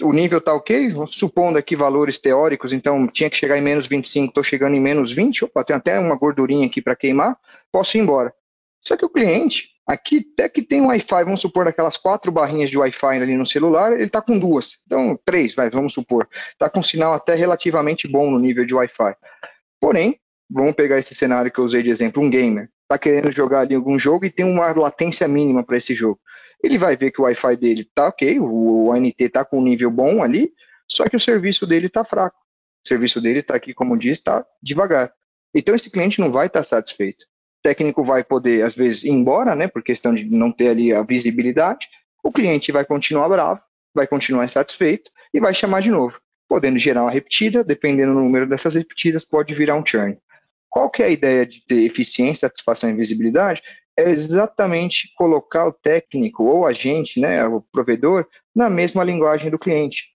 [0.03, 4.29] o nível está ok, supondo aqui valores teóricos, então tinha que chegar em menos 25,
[4.29, 7.37] estou chegando em menos 20, opa, tem até uma gordurinha aqui para queimar,
[7.71, 8.35] posso ir embora.
[8.83, 12.71] Só que o cliente, aqui até que tem um Wi-Fi, vamos supor, aquelas quatro barrinhas
[12.71, 16.71] de Wi-Fi ali no celular, ele está com duas, então três, vai, vamos supor, está
[16.71, 19.15] com um sinal até relativamente bom no nível de Wi-Fi.
[19.81, 23.61] Porém, vamos pegar esse cenário que eu usei de exemplo, um gamer, está querendo jogar
[23.61, 26.19] ali algum jogo e tem uma latência mínima para esse jogo
[26.63, 29.91] ele vai ver que o Wi-Fi dele está ok, o ANT está com um nível
[29.91, 30.53] bom ali,
[30.87, 32.39] só que o serviço dele está fraco.
[32.85, 35.13] O serviço dele está aqui, como diz, está devagar.
[35.55, 37.27] Então esse cliente não vai estar tá satisfeito.
[37.63, 41.03] Técnico vai poder, às vezes, ir embora, né, por questão de não ter ali a
[41.03, 41.89] visibilidade.
[42.23, 43.61] O cliente vai continuar bravo,
[43.95, 46.19] vai continuar insatisfeito e vai chamar de novo,
[46.49, 50.17] podendo gerar uma repetida, dependendo do número dessas repetidas, pode virar um churn.
[50.69, 53.63] Qual que é a ideia de ter eficiência, satisfação e visibilidade?
[54.01, 59.59] é exatamente colocar o técnico ou a gente, né, o provedor, na mesma linguagem do
[59.59, 60.09] cliente.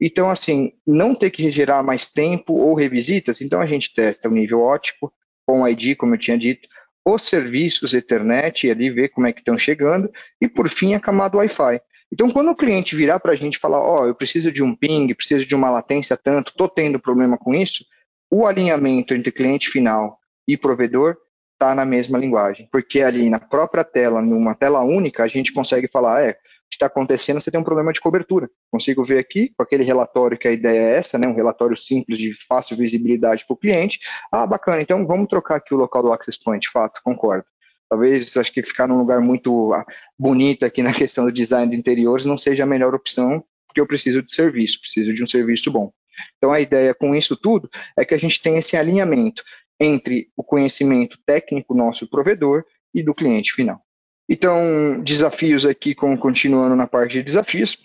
[0.00, 4.32] Então, assim, não ter que gerar mais tempo ou revisitas, então a gente testa o
[4.32, 5.12] nível ótico,
[5.46, 6.68] com ID, como eu tinha dito,
[7.04, 11.00] os serviços Ethernet, e ali ver como é que estão chegando, e por fim a
[11.00, 11.80] camada Wi-Fi.
[12.12, 14.74] Então, quando o cliente virar para a gente falar, ó, oh, eu preciso de um
[14.74, 17.84] ping, preciso de uma latência tanto, estou tendo problema com isso,
[18.30, 21.16] o alinhamento entre cliente final e provedor
[21.54, 25.88] está na mesma linguagem, porque ali na própria tela, numa tela única, a gente consegue
[25.88, 26.36] falar, é,
[26.72, 28.48] que está acontecendo, você tem um problema de cobertura.
[28.70, 32.18] Consigo ver aqui, com aquele relatório que a ideia é essa, né, um relatório simples
[32.18, 34.00] de fácil visibilidade para o cliente.
[34.32, 37.44] Ah, bacana, então vamos trocar aqui o local do Access Point, fato, concordo.
[37.90, 39.84] Talvez, acho que ficar num lugar muito ah,
[40.18, 43.86] bonito aqui na questão do design de interiores não seja a melhor opção, porque eu
[43.86, 45.92] preciso de serviço, preciso de um serviço bom.
[46.38, 47.68] Então, a ideia com isso tudo
[47.98, 49.44] é que a gente tenha esse alinhamento
[49.78, 52.64] entre o conhecimento técnico nosso provedor
[52.94, 53.82] e do cliente final.
[54.28, 57.78] Então, desafios aqui, com, continuando na parte de desafios,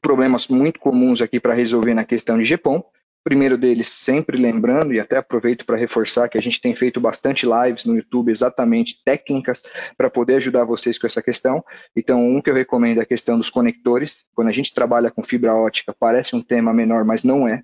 [0.00, 2.82] problemas muito comuns aqui para resolver na questão de GPOM.
[3.24, 7.46] Primeiro deles, sempre lembrando, e até aproveito para reforçar que a gente tem feito bastante
[7.46, 9.62] lives no YouTube, exatamente técnicas
[9.98, 11.62] para poder ajudar vocês com essa questão.
[11.94, 14.24] Então, um que eu recomendo é a questão dos conectores.
[14.34, 17.62] Quando a gente trabalha com fibra ótica, parece um tema menor, mas não é.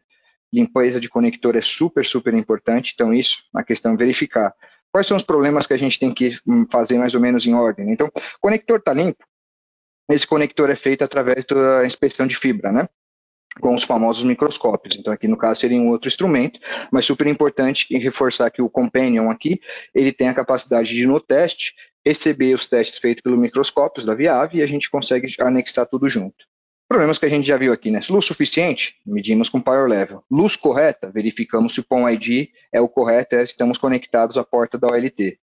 [0.53, 2.93] Limpeza de conector é super, super importante.
[2.95, 4.53] Então, isso, a questão verificar
[4.95, 7.53] quais são os problemas que a gente tem que hum, fazer mais ou menos em
[7.53, 7.91] ordem.
[7.91, 9.25] Então, o conector está limpo,
[10.09, 12.89] esse conector é feito através da inspeção de fibra, né?
[13.61, 14.95] Com os famosos microscópios.
[14.97, 16.61] Então, aqui no caso seria um outro instrumento,
[16.93, 19.61] mas super importante reforçar que o Companion aqui,
[19.93, 21.75] ele tem a capacidade de, no teste,
[22.07, 26.45] receber os testes feitos pelo microscópio da Viave e a gente consegue anexar tudo junto.
[26.89, 28.01] Problemas que a gente já viu aqui, né?
[28.11, 30.23] Luz suficiente, medimos com power level.
[30.31, 34.79] Luz correta, verificamos se o POM ID é o correto, é, estamos conectados à porta
[34.79, 35.39] da OLT.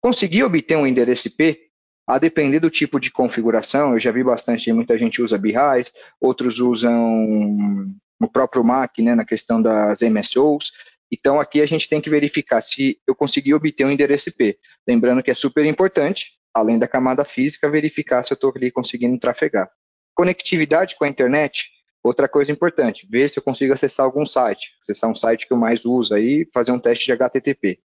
[0.00, 1.66] Conseguir obter um endereço IP,
[2.06, 6.60] a depender do tipo de configuração, eu já vi bastante, muita gente usa BIRAIS, outros
[6.60, 10.70] usam o próprio MAC, né, na questão das MSOs.
[11.10, 14.56] Então, aqui a gente tem que verificar se eu consegui obter um endereço IP.
[14.86, 19.18] Lembrando que é super importante, além da camada física, verificar se eu estou ali conseguindo
[19.18, 19.68] trafegar.
[20.16, 21.70] Conectividade com a internet,
[22.02, 25.58] outra coisa importante, ver se eu consigo acessar algum site, acessar um site que eu
[25.58, 27.78] mais uso aí, fazer um teste de HTTP.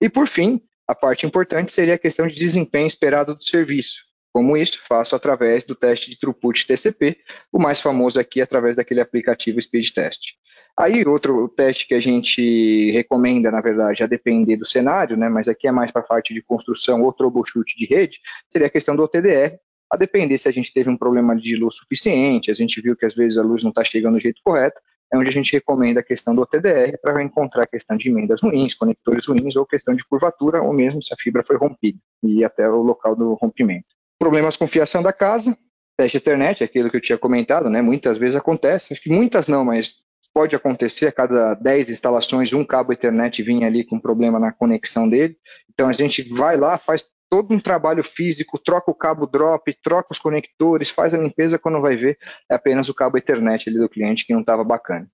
[0.00, 4.02] E por fim, a parte importante seria a questão de desempenho esperado do serviço.
[4.32, 7.18] Como isso, faço através do teste de throughput TCP,
[7.52, 10.34] o mais famoso aqui através daquele aplicativo Speed Test.
[10.78, 15.48] Aí, outro teste que a gente recomenda, na verdade, a depender do cenário, né, mas
[15.48, 18.20] aqui é mais para a parte de construção ou troubleshoot de rede,
[18.52, 19.58] seria a questão do OTDR,
[19.90, 23.04] a depender se a gente teve um problema de luz suficiente, a gente viu que
[23.04, 24.80] às vezes a luz não está chegando do jeito correto,
[25.12, 28.40] é onde a gente recomenda a questão do OTDR para encontrar a questão de emendas
[28.40, 32.44] ruins, conectores ruins ou questão de curvatura, ou mesmo se a fibra foi rompida e
[32.44, 33.86] até o local do rompimento.
[34.18, 35.56] Problemas com fiação da casa,
[35.96, 37.82] teste Ethernet, aquilo que eu tinha comentado, né?
[37.82, 39.96] Muitas vezes acontece, acho que muitas não, mas
[40.32, 45.08] pode acontecer a cada 10 instalações um cabo Ethernet vinha ali com problema na conexão
[45.08, 45.36] dele.
[45.68, 50.08] Então a gente vai lá, faz todo um trabalho físico, troca o cabo drop, troca
[50.10, 52.18] os conectores, faz a limpeza, quando vai ver
[52.50, 55.08] é apenas o cabo Ethernet ali do cliente que não estava bacana.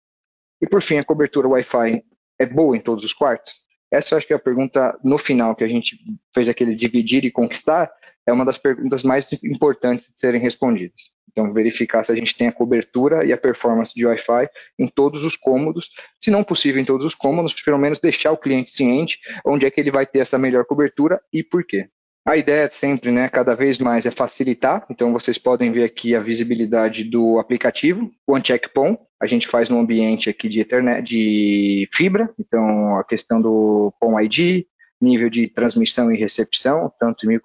[0.60, 2.02] E por fim, a cobertura Wi-Fi
[2.38, 3.54] é boa em todos os quartos?
[3.90, 5.98] Essa acho que é a pergunta no final que a gente
[6.34, 7.92] fez aquele dividir e conquistar,
[8.26, 11.14] é uma das perguntas mais importantes de serem respondidas.
[11.30, 14.48] Então, verificar se a gente tem a cobertura e a performance de Wi-Fi
[14.78, 18.38] em todos os cômodos, se não possível em todos os cômodos, pelo menos deixar o
[18.38, 21.90] cliente ciente onde é que ele vai ter essa melhor cobertura e por quê.
[22.26, 24.84] A ideia sempre, né, cada vez mais é facilitar.
[24.90, 28.98] Então, vocês podem ver aqui a visibilidade do aplicativo, o OneCheckPON.
[29.20, 34.20] A gente faz no ambiente aqui de, Ethernet, de fibra, então a questão do PON
[34.20, 34.66] ID,
[35.00, 37.38] nível de transmissão e recepção, tanto em,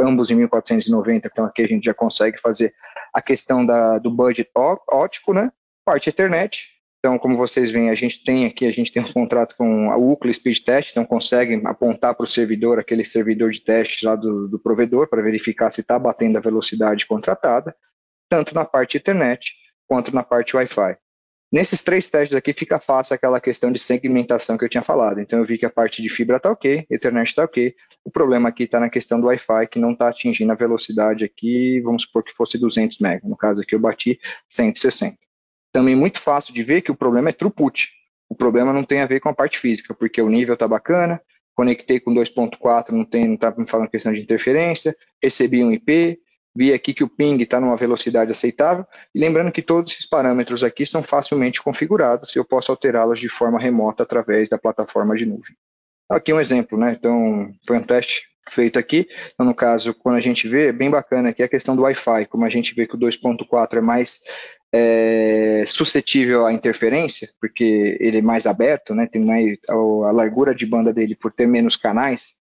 [0.00, 2.74] ambos em 1490, então aqui a gente já consegue fazer
[3.12, 4.50] a questão da, do budget
[4.90, 5.52] ótico, né?
[5.84, 6.73] Parte Ethernet,
[7.04, 9.96] então, como vocês veem, a gente tem aqui, a gente tem um contrato com a
[9.98, 14.48] UCLA Speed Test, então consegue apontar para o servidor, aquele servidor de teste lá do,
[14.48, 17.76] do provedor, para verificar se está batendo a velocidade contratada,
[18.26, 19.52] tanto na parte Ethernet
[19.86, 20.96] quanto na parte Wi-Fi.
[21.52, 25.20] Nesses três testes aqui fica fácil aquela questão de segmentação que eu tinha falado.
[25.20, 27.74] Então eu vi que a parte de fibra está ok, Ethernet está ok.
[28.02, 31.82] O problema aqui está na questão do Wi-Fi, que não está atingindo a velocidade aqui,
[31.82, 33.28] vamos supor que fosse 200 MB.
[33.28, 35.23] No caso aqui eu bati 160
[35.74, 37.90] também muito fácil de ver que o problema é throughput.
[38.28, 41.20] O problema não tem a ver com a parte física, porque o nível está bacana,
[41.52, 46.20] conectei com 2.4, não tem, não está me falando questão de interferência, recebi um IP,
[46.56, 50.62] vi aqui que o ping está numa velocidade aceitável, e lembrando que todos esses parâmetros
[50.62, 55.26] aqui são facilmente configurados, e eu posso alterá-los de forma remota através da plataforma de
[55.26, 55.56] nuvem.
[56.08, 56.96] Aqui um exemplo, né?
[56.96, 59.08] Então, foi um teste feito aqui.
[59.32, 62.26] Então, no caso, quando a gente vê, é bem bacana aqui a questão do Wi-Fi,
[62.26, 64.20] como a gente vê que o 2.4 é mais
[64.76, 70.66] é, suscetível à interferência, porque ele é mais aberto, né, tem mais a, largura de
[70.66, 72.34] banda dele por ter menos canais,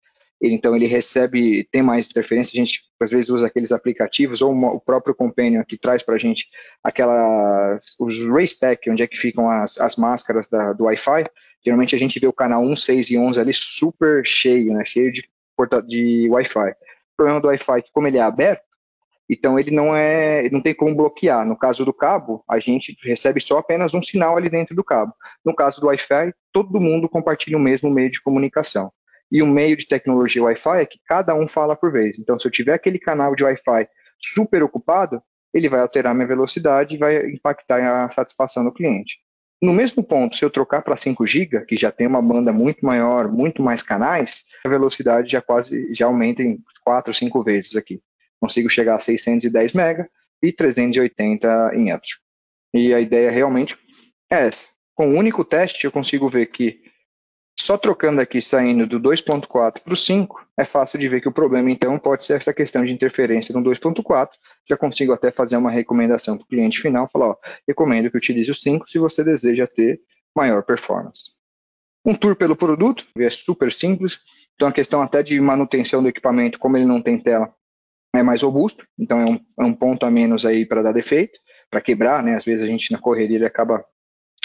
[0.40, 4.52] ele, então ele recebe, tem mais interferência, a gente às vezes usa aqueles aplicativos, ou
[4.52, 6.46] uma, o próprio Companion que traz para a gente
[6.84, 11.26] aquelas, os Raystack, onde é que ficam as, as máscaras da, do Wi-Fi,
[11.64, 15.12] geralmente a gente vê o canal 1, 6 e 11 ali super cheio, né, cheio
[15.12, 15.28] de,
[15.88, 16.70] de Wi-Fi.
[16.70, 18.69] O problema do Wi-Fi é que como ele é aberto,
[19.32, 21.46] Então ele não é, não tem como bloquear.
[21.46, 25.14] No caso do cabo, a gente recebe só apenas um sinal ali dentro do cabo.
[25.44, 28.90] No caso do Wi-Fi, todo mundo compartilha o mesmo meio de comunicação.
[29.30, 32.18] E o meio de tecnologia Wi-Fi é que cada um fala por vez.
[32.18, 35.22] Então, se eu tiver aquele canal de Wi-Fi super ocupado,
[35.54, 39.18] ele vai alterar minha velocidade e vai impactar a satisfação do cliente.
[39.62, 42.84] No mesmo ponto, se eu trocar para 5 GB, que já tem uma banda muito
[42.84, 48.00] maior, muito mais canais, a velocidade já quase já aumenta em 4, 5 vezes aqui.
[48.40, 50.08] Consigo chegar a 610 MB
[50.42, 52.22] e 380 em upstream.
[52.72, 53.76] E a ideia realmente
[54.30, 54.66] é essa.
[54.94, 56.80] Com um único teste, eu consigo ver que
[57.58, 61.32] só trocando aqui, saindo do 2.4 para o 5, é fácil de ver que o
[61.32, 64.30] problema, então, pode ser essa questão de interferência no 2.4.
[64.68, 67.36] Já consigo até fazer uma recomendação para o cliente final, falar, ó,
[67.68, 70.00] recomendo que utilize o 5 se você deseja ter
[70.34, 71.32] maior performance.
[72.04, 74.20] Um tour pelo produto, é super simples.
[74.54, 77.54] Então, a questão até de manutenção do equipamento, como ele não tem tela,
[78.14, 78.84] é mais robusto.
[78.98, 81.38] Então, é um, é um ponto a menos aí para dar defeito,
[81.70, 82.36] para quebrar, né?
[82.36, 83.84] Às vezes a gente na correria acaba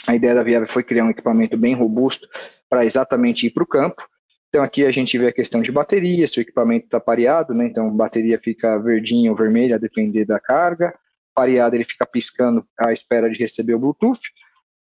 [0.08, 2.28] a ideia da Viável foi criar um equipamento bem robusto
[2.70, 4.08] para exatamente ir para o campo.
[4.50, 7.66] Então aqui a gente vê a questão de bateria, se o equipamento está pareado, né?
[7.66, 10.94] Então bateria fica verdinha ou vermelha a depender da carga.
[11.34, 14.22] Pareado ele fica piscando à espera de receber o Bluetooth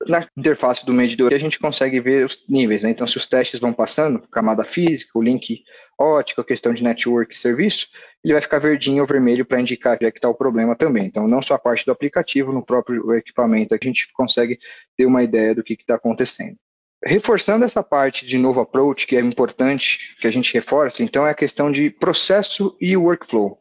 [0.06, 2.90] na interface do medidor a gente consegue ver os níveis, né?
[2.90, 5.62] Então, se os testes vão passando, camada física, o link
[5.98, 7.88] ótico, a questão de network serviço,
[8.22, 11.06] ele vai ficar verdinho ou vermelho para indicar que é que está o problema também.
[11.06, 14.58] Então, não só a parte do aplicativo, no próprio equipamento, a gente consegue
[14.96, 16.56] ter uma ideia do que está acontecendo.
[17.04, 21.30] Reforçando essa parte de novo approach, que é importante que a gente reforce, então é
[21.30, 23.58] a questão de processo e workflow.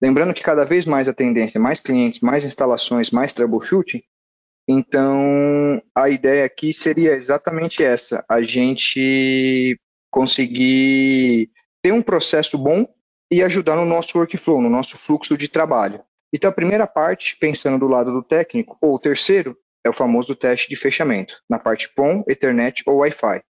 [0.00, 4.02] Lembrando que cada vez mais a tendência é mais clientes, mais instalações, mais troubleshooting,
[4.68, 9.78] então, a ideia aqui seria exatamente essa: a gente
[10.10, 11.50] conseguir
[11.82, 12.86] ter um processo bom
[13.30, 16.02] e ajudar no nosso workflow, no nosso fluxo de trabalho.
[16.32, 20.34] Então, a primeira parte, pensando do lado do técnico, ou o terceiro, é o famoso
[20.34, 23.42] teste de fechamento, na parte POM, Ethernet ou Wi-Fi.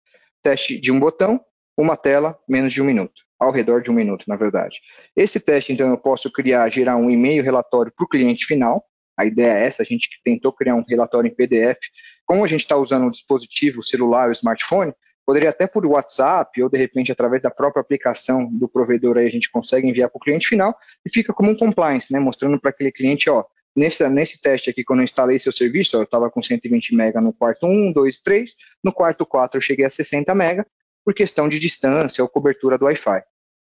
[0.43, 1.41] Teste de um botão,
[1.77, 4.81] uma tela, menos de um minuto, ao redor de um minuto, na verdade.
[5.15, 8.83] Esse teste, então, eu posso criar, gerar um e-mail relatório para o cliente final,
[9.17, 11.79] a ideia é essa, a gente tentou criar um relatório em PDF.
[12.25, 14.93] Como a gente está usando o dispositivo o celular, o smartphone,
[15.25, 19.31] poderia até por WhatsApp ou de repente através da própria aplicação do provedor aí a
[19.31, 22.71] gente consegue enviar para o cliente final e fica como um compliance, né, mostrando para
[22.71, 23.45] aquele cliente, ó,
[23.75, 27.21] nesse, nesse teste aqui, quando eu instalei seu serviço, ó, eu estava com 120 MB
[27.21, 30.65] no quarto 1, 2, 3, no quarto 4 eu cheguei a 60 MB
[31.05, 33.23] por questão de distância ou cobertura do Wi-Fi.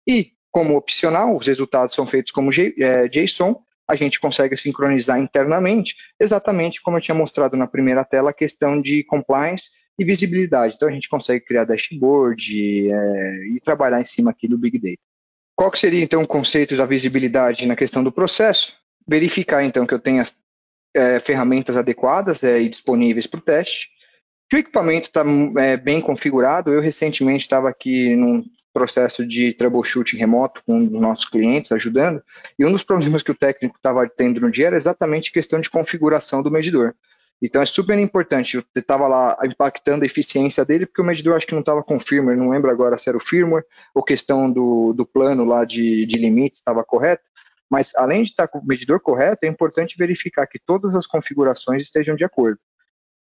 [0.07, 5.95] E, como opcional, os resultados são feitos como é, JSON a gente consegue sincronizar internamente,
[6.19, 10.75] exatamente como eu tinha mostrado na primeira tela, a questão de compliance e visibilidade.
[10.75, 15.01] Então, a gente consegue criar dashboard é, e trabalhar em cima aqui do Big Data.
[15.55, 18.73] Qual que seria, então, o conceito da visibilidade na questão do processo?
[19.07, 20.23] Verificar, então, que eu tenha
[20.93, 23.89] é, ferramentas adequadas é, e disponíveis para o teste,
[24.49, 25.23] que o equipamento está
[25.57, 26.71] é, bem configurado.
[26.71, 28.43] Eu recentemente estava aqui num
[28.75, 32.21] processo de troubleshooting remoto com um dos nossos clientes, ajudando,
[32.59, 35.69] e um dos problemas que o técnico estava tendo no dia era exatamente questão de
[35.69, 36.93] configuração do medidor.
[37.41, 41.47] Então é super importante, eu estava lá impactando a eficiência dele, porque o medidor acho
[41.47, 43.63] que não estava com firmware, não lembro agora se era o firmware,
[43.93, 47.23] ou questão do, do plano lá de, de limites estava correto,
[47.69, 51.81] mas além de estar com o medidor correto, é importante verificar que todas as configurações
[51.81, 52.59] estejam de acordo.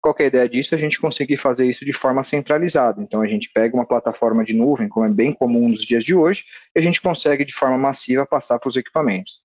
[0.03, 0.75] Qual a ideia disso?
[0.75, 3.03] A gente conseguir fazer isso de forma centralizada.
[3.03, 6.15] Então, a gente pega uma plataforma de nuvem, como é bem comum nos dias de
[6.15, 6.45] hoje,
[6.75, 9.41] e a gente consegue, de forma massiva, passar para os equipamentos.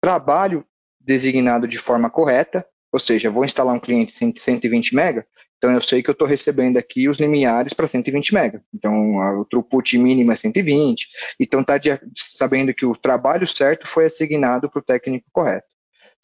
[0.00, 0.64] Trabalho
[1.00, 5.24] designado de forma correta, ou seja, vou instalar um cliente de 120 MB,
[5.56, 8.60] então eu sei que eu estou recebendo aqui os limiares para 120 MB.
[8.72, 11.08] Então, o throughput mínimo é 120.
[11.40, 11.80] Então, está
[12.14, 15.66] sabendo que o trabalho certo foi assignado para o técnico correto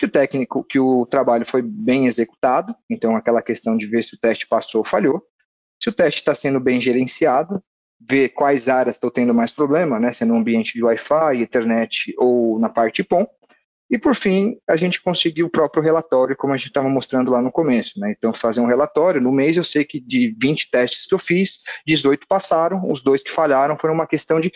[0.00, 4.14] que o técnico, que o trabalho foi bem executado, então aquela questão de ver se
[4.14, 5.22] o teste passou ou falhou.
[5.78, 7.62] Se o teste está sendo bem gerenciado,
[8.00, 12.58] ver quais áreas estão tendo mais problema, né, se é ambiente de Wi-Fi, Ethernet ou
[12.58, 13.26] na parte POM.
[13.90, 17.42] E por fim, a gente conseguiu o próprio relatório, como a gente estava mostrando lá
[17.42, 18.00] no começo.
[18.00, 18.14] Né?
[18.16, 21.60] Então, fazer um relatório, no mês eu sei que de 20 testes que eu fiz,
[21.86, 24.50] 18 passaram, os dois que falharam foram uma questão de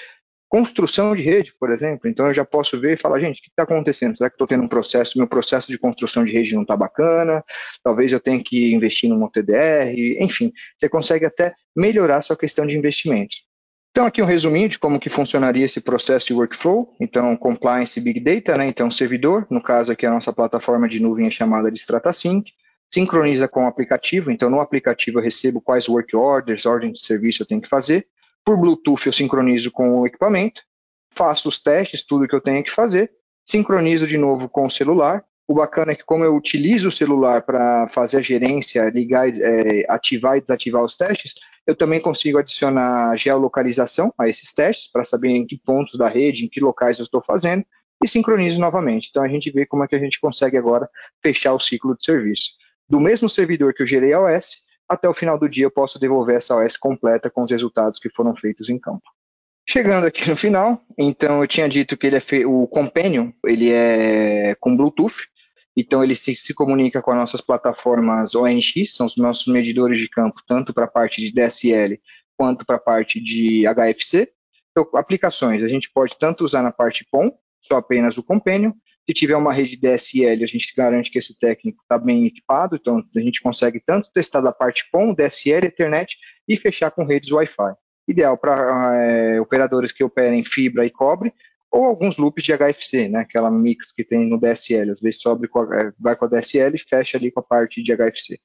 [0.54, 2.08] construção de rede, por exemplo.
[2.08, 4.16] Então eu já posso ver e falar, gente, o que está acontecendo?
[4.16, 7.42] Será que estou tendo um processo, meu processo de construção de rede não está bacana?
[7.82, 12.78] Talvez eu tenha que investir num TDR, enfim, você consegue até melhorar sua questão de
[12.78, 13.42] investimentos.
[13.90, 16.94] Então aqui um resuminho de como que funcionaria esse processo de workflow.
[17.00, 18.68] Então compliance Big Data, né?
[18.68, 22.52] Então servidor, no caso aqui a nossa plataforma de nuvem é chamada de StrataSync,
[22.92, 24.30] sincroniza com o aplicativo.
[24.30, 28.06] Então no aplicativo eu recebo quais work orders, ordem de serviço eu tenho que fazer.
[28.44, 30.62] Por Bluetooth eu sincronizo com o equipamento,
[31.14, 33.10] faço os testes, tudo que eu tenho que fazer,
[33.44, 35.24] sincronizo de novo com o celular.
[35.46, 39.84] O bacana é que, como eu utilizo o celular para fazer a gerência, ligar, é,
[39.88, 41.34] ativar e desativar os testes,
[41.66, 46.44] eu também consigo adicionar geolocalização a esses testes para saber em que pontos da rede,
[46.44, 47.64] em que locais eu estou fazendo
[48.02, 49.08] e sincronizo novamente.
[49.10, 50.88] Então a gente vê como é que a gente consegue agora
[51.22, 52.52] fechar o ciclo de serviço.
[52.88, 54.56] Do mesmo servidor que eu gerei a OS,
[54.88, 58.08] até o final do dia eu posso devolver essa OS completa com os resultados que
[58.08, 59.02] foram feitos em campo.
[59.66, 64.54] Chegando aqui no final, então eu tinha dito que ele é o Companion, ele é
[64.60, 65.26] com Bluetooth,
[65.74, 70.08] então ele se, se, comunica com as nossas plataformas ONX, são os nossos medidores de
[70.08, 71.98] campo, tanto para a parte de DSL
[72.36, 74.30] quanto para a parte de HFC.
[74.70, 78.72] Então, aplicações, a gente pode tanto usar na parte POM, só apenas o Companion.
[79.06, 83.04] Se tiver uma rede DSL, a gente garante que esse técnico está bem equipado, então
[83.14, 86.16] a gente consegue tanto testar da parte POM, DSL, Ethernet
[86.48, 87.74] e fechar com redes Wi-Fi.
[88.08, 91.32] Ideal para é, operadores que operem fibra e cobre,
[91.70, 95.48] ou alguns loops de HFC, né, aquela mix que tem no DSL, às vezes sobe
[95.48, 98.38] com a, vai com a DSL e fecha ali com a parte de HFC.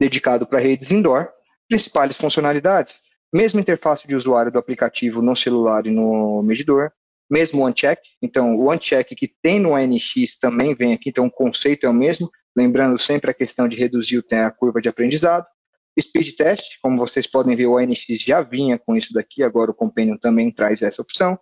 [0.00, 1.28] Dedicado para redes indoor,
[1.68, 3.00] principais funcionalidades,
[3.32, 6.92] mesma interface de usuário do aplicativo no celular e no medidor,
[7.30, 8.00] mesmo o uncheck.
[8.22, 11.94] Então, o uncheck que tem no ANX também vem aqui, então o conceito é o
[11.94, 15.46] mesmo, lembrando sempre a questão de reduzir a curva de aprendizado.
[16.00, 19.74] Speed test, como vocês podem ver, o ANX já vinha com isso daqui, agora o
[19.74, 21.38] Companion também traz essa opção.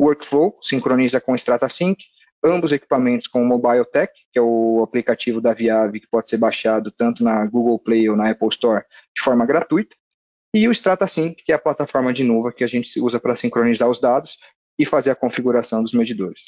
[0.00, 1.98] Workflow, sincroniza com o StrataSync,
[2.44, 6.38] ambos equipamentos com o Mobile Tech, que é o aplicativo da Viave que pode ser
[6.38, 9.94] baixado tanto na Google Play ou na Apple Store de forma gratuita.
[10.54, 13.88] E o StrataSync, que é a plataforma de nuvem que a gente usa para sincronizar
[13.88, 14.36] os dados
[14.78, 16.42] e fazer a configuração dos medidores.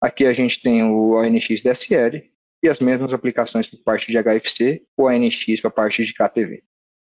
[0.00, 2.30] Aqui a gente tem o ONX DSL
[2.62, 6.62] e as mesmas aplicações para parte de HFC, o ONX para parte de KTV.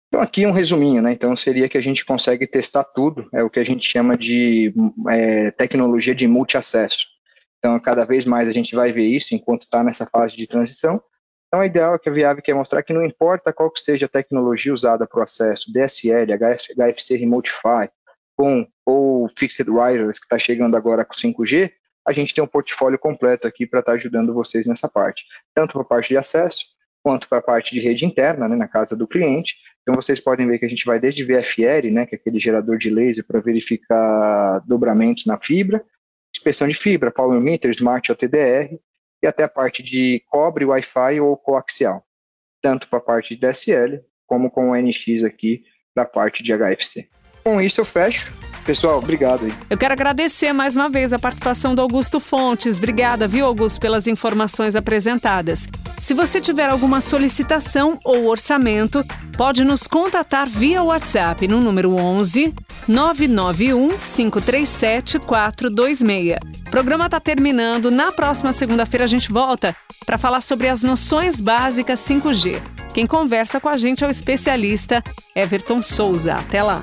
[0.08, 1.12] Então aqui um resuminho, né?
[1.12, 4.72] Então seria que a gente consegue testar tudo, é o que a gente chama de
[5.08, 7.06] é, tecnologia de multiacesso.
[7.58, 11.02] Então cada vez mais a gente vai ver isso enquanto está nessa fase de transição.
[11.48, 14.06] Então, o ideal é que a Viave quer mostrar que não importa qual que seja
[14.06, 17.88] a tecnologia usada para o acesso, DSL, HFC Remotify,
[18.36, 21.72] com ou Fixed Wireless, que está chegando agora com 5G,
[22.06, 25.24] a gente tem um portfólio completo aqui para estar tá ajudando vocês nessa parte,
[25.54, 26.66] tanto para a parte de acesso,
[27.02, 29.56] quanto para a parte de rede interna, né, na casa do cliente.
[29.82, 32.78] Então vocês podem ver que a gente vai desde VFR, né, que é aquele gerador
[32.78, 35.84] de laser para verificar dobramentos na fibra,
[36.34, 38.78] inspeção de fibra, power meter, smart OTDR,
[39.22, 42.04] e até a parte de cobre, Wi-Fi ou coaxial,
[42.62, 45.64] tanto para a parte de DSL, como com o NX aqui
[45.94, 47.08] da parte de HFC.
[47.46, 48.32] Com isso eu fecho.
[48.64, 49.46] Pessoal, obrigado.
[49.70, 52.76] Eu quero agradecer mais uma vez a participação do Augusto Fontes.
[52.76, 55.68] Obrigada, viu, Augusto, pelas informações apresentadas.
[55.96, 59.04] Se você tiver alguma solicitação ou orçamento,
[59.36, 62.52] pode nos contatar via WhatsApp no número 11
[62.88, 66.38] 991 537 426.
[66.66, 67.92] O programa está terminando.
[67.92, 69.72] Na próxima segunda-feira a gente volta
[70.04, 72.60] para falar sobre as noções básicas 5G.
[72.92, 75.00] Quem conversa com a gente é o especialista
[75.36, 76.34] Everton Souza.
[76.34, 76.80] Até lá.